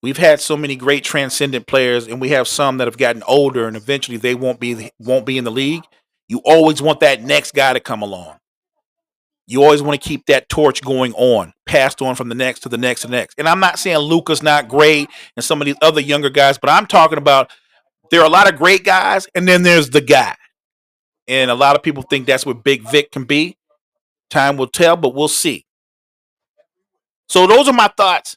We've 0.02 0.16
had 0.16 0.40
so 0.40 0.56
many 0.56 0.76
great 0.76 1.02
transcendent 1.02 1.66
players, 1.66 2.06
and 2.06 2.20
we 2.20 2.28
have 2.28 2.46
some 2.46 2.78
that 2.78 2.86
have 2.86 2.98
gotten 2.98 3.22
older, 3.24 3.66
and 3.66 3.76
eventually 3.76 4.16
they 4.16 4.34
won't 4.34 4.60
be 4.60 4.92
won't 4.98 5.26
be 5.26 5.38
in 5.38 5.44
the 5.44 5.50
league. 5.50 5.82
You 6.28 6.40
always 6.44 6.80
want 6.80 7.00
that 7.00 7.22
next 7.22 7.52
guy 7.52 7.72
to 7.72 7.80
come 7.80 8.02
along. 8.02 8.38
You 9.46 9.64
always 9.64 9.82
want 9.82 10.00
to 10.00 10.08
keep 10.08 10.26
that 10.26 10.48
torch 10.48 10.82
going 10.82 11.14
on, 11.14 11.54
passed 11.64 12.02
on 12.02 12.14
from 12.14 12.28
the 12.28 12.34
next 12.34 12.60
to 12.60 12.68
the 12.68 12.76
next 12.76 13.00
to 13.00 13.06
the 13.06 13.12
next. 13.12 13.38
And 13.38 13.48
I'm 13.48 13.60
not 13.60 13.78
saying 13.78 13.96
Luka's 13.96 14.42
not 14.42 14.68
great 14.68 15.08
and 15.36 15.44
some 15.44 15.60
of 15.60 15.66
these 15.66 15.78
other 15.80 16.02
younger 16.02 16.28
guys, 16.28 16.58
but 16.58 16.70
I'm 16.70 16.86
talking 16.86 17.18
about 17.18 17.50
there 18.10 18.20
are 18.20 18.26
a 18.26 18.30
lot 18.30 18.52
of 18.52 18.58
great 18.58 18.84
guys, 18.84 19.26
and 19.34 19.48
then 19.48 19.62
there's 19.62 19.90
the 19.90 20.02
guy. 20.02 20.36
And 21.26 21.50
a 21.50 21.54
lot 21.54 21.76
of 21.76 21.82
people 21.82 22.02
think 22.02 22.26
that's 22.26 22.46
what 22.46 22.62
Big 22.62 22.88
Vic 22.88 23.10
can 23.10 23.24
be. 23.24 23.56
Time 24.30 24.56
will 24.58 24.68
tell, 24.68 24.96
but 24.96 25.14
we'll 25.14 25.28
see. 25.28 25.64
So 27.28 27.46
those 27.46 27.68
are 27.68 27.74
my 27.74 27.88
thoughts 27.88 28.36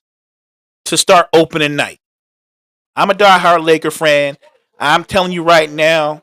to 0.91 0.97
start 0.97 1.30
opening 1.34 1.75
night. 1.75 1.99
I'm 2.97 3.10
a 3.10 3.13
diehard 3.13 3.65
Laker 3.65 3.91
fan. 3.91 4.38
I'm 4.77 5.06
telling 5.06 5.32
you 5.32 5.41
right 5.41 5.71
now, 5.71 6.21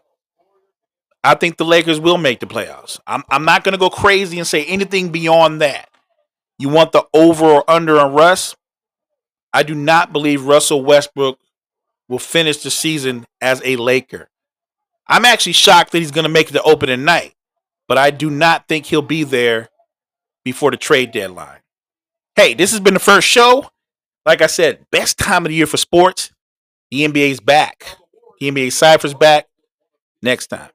I 1.25 1.35
think 1.35 1.57
the 1.57 1.65
Lakers 1.65 1.99
will 1.99 2.19
make 2.19 2.41
the 2.41 2.47
playoffs. 2.47 3.01
I'm, 3.07 3.25
I'm 3.31 3.47
not 3.47 3.65
going 3.65 3.73
to 3.73 3.79
go 3.79 3.89
crazy 3.89 4.39
and 4.39 4.47
say 4.47 4.67
anything 4.67 5.11
beyond 5.11 5.63
that. 5.63 5.89
You 6.59 6.69
want 6.69 6.93
the 6.93 7.07
over 7.15 7.47
or 7.47 7.71
under 7.71 7.99
on 7.99 8.13
Russ? 8.13 8.55
I 9.55 9.63
do 9.63 9.75
not 9.75 10.13
believe 10.13 10.45
Russell 10.45 10.85
Westbrook 10.85 11.39
will 12.09 12.19
finish 12.19 12.59
the 12.59 12.71
season 12.71 13.25
as 13.41 13.63
a 13.65 13.77
Laker. 13.77 14.29
I'm 15.07 15.25
actually 15.25 15.53
shocked 15.53 15.93
that 15.93 15.99
he's 15.99 16.11
going 16.11 16.25
to 16.25 16.29
make 16.29 16.49
to 16.49 16.63
opening 16.63 17.05
night, 17.05 17.35
but 17.87 17.97
I 17.97 18.11
do 18.11 18.29
not 18.29 18.69
think 18.69 18.85
he'll 18.85 19.01
be 19.01 19.25
there 19.25 19.71
before 20.45 20.71
the 20.71 20.77
trade 20.77 21.11
deadline. 21.11 21.61
Hey, 22.37 22.53
this 22.53 22.71
has 22.73 22.81
been 22.81 22.95
the 22.95 23.01
first 23.01 23.27
show. 23.27 23.71
Like 24.29 24.43
I 24.43 24.47
said, 24.47 24.85
best 24.91 25.17
time 25.17 25.47
of 25.47 25.49
the 25.49 25.55
year 25.55 25.67
for 25.67 25.79
sports. 25.79 26.33
The 26.91 27.09
NBA's 27.09 27.41
back. 27.41 27.97
The 28.41 28.51
NBA 28.51 28.73
Cypher's 28.73 29.15
back 29.15 29.47
next 30.21 30.49
time. 30.49 30.69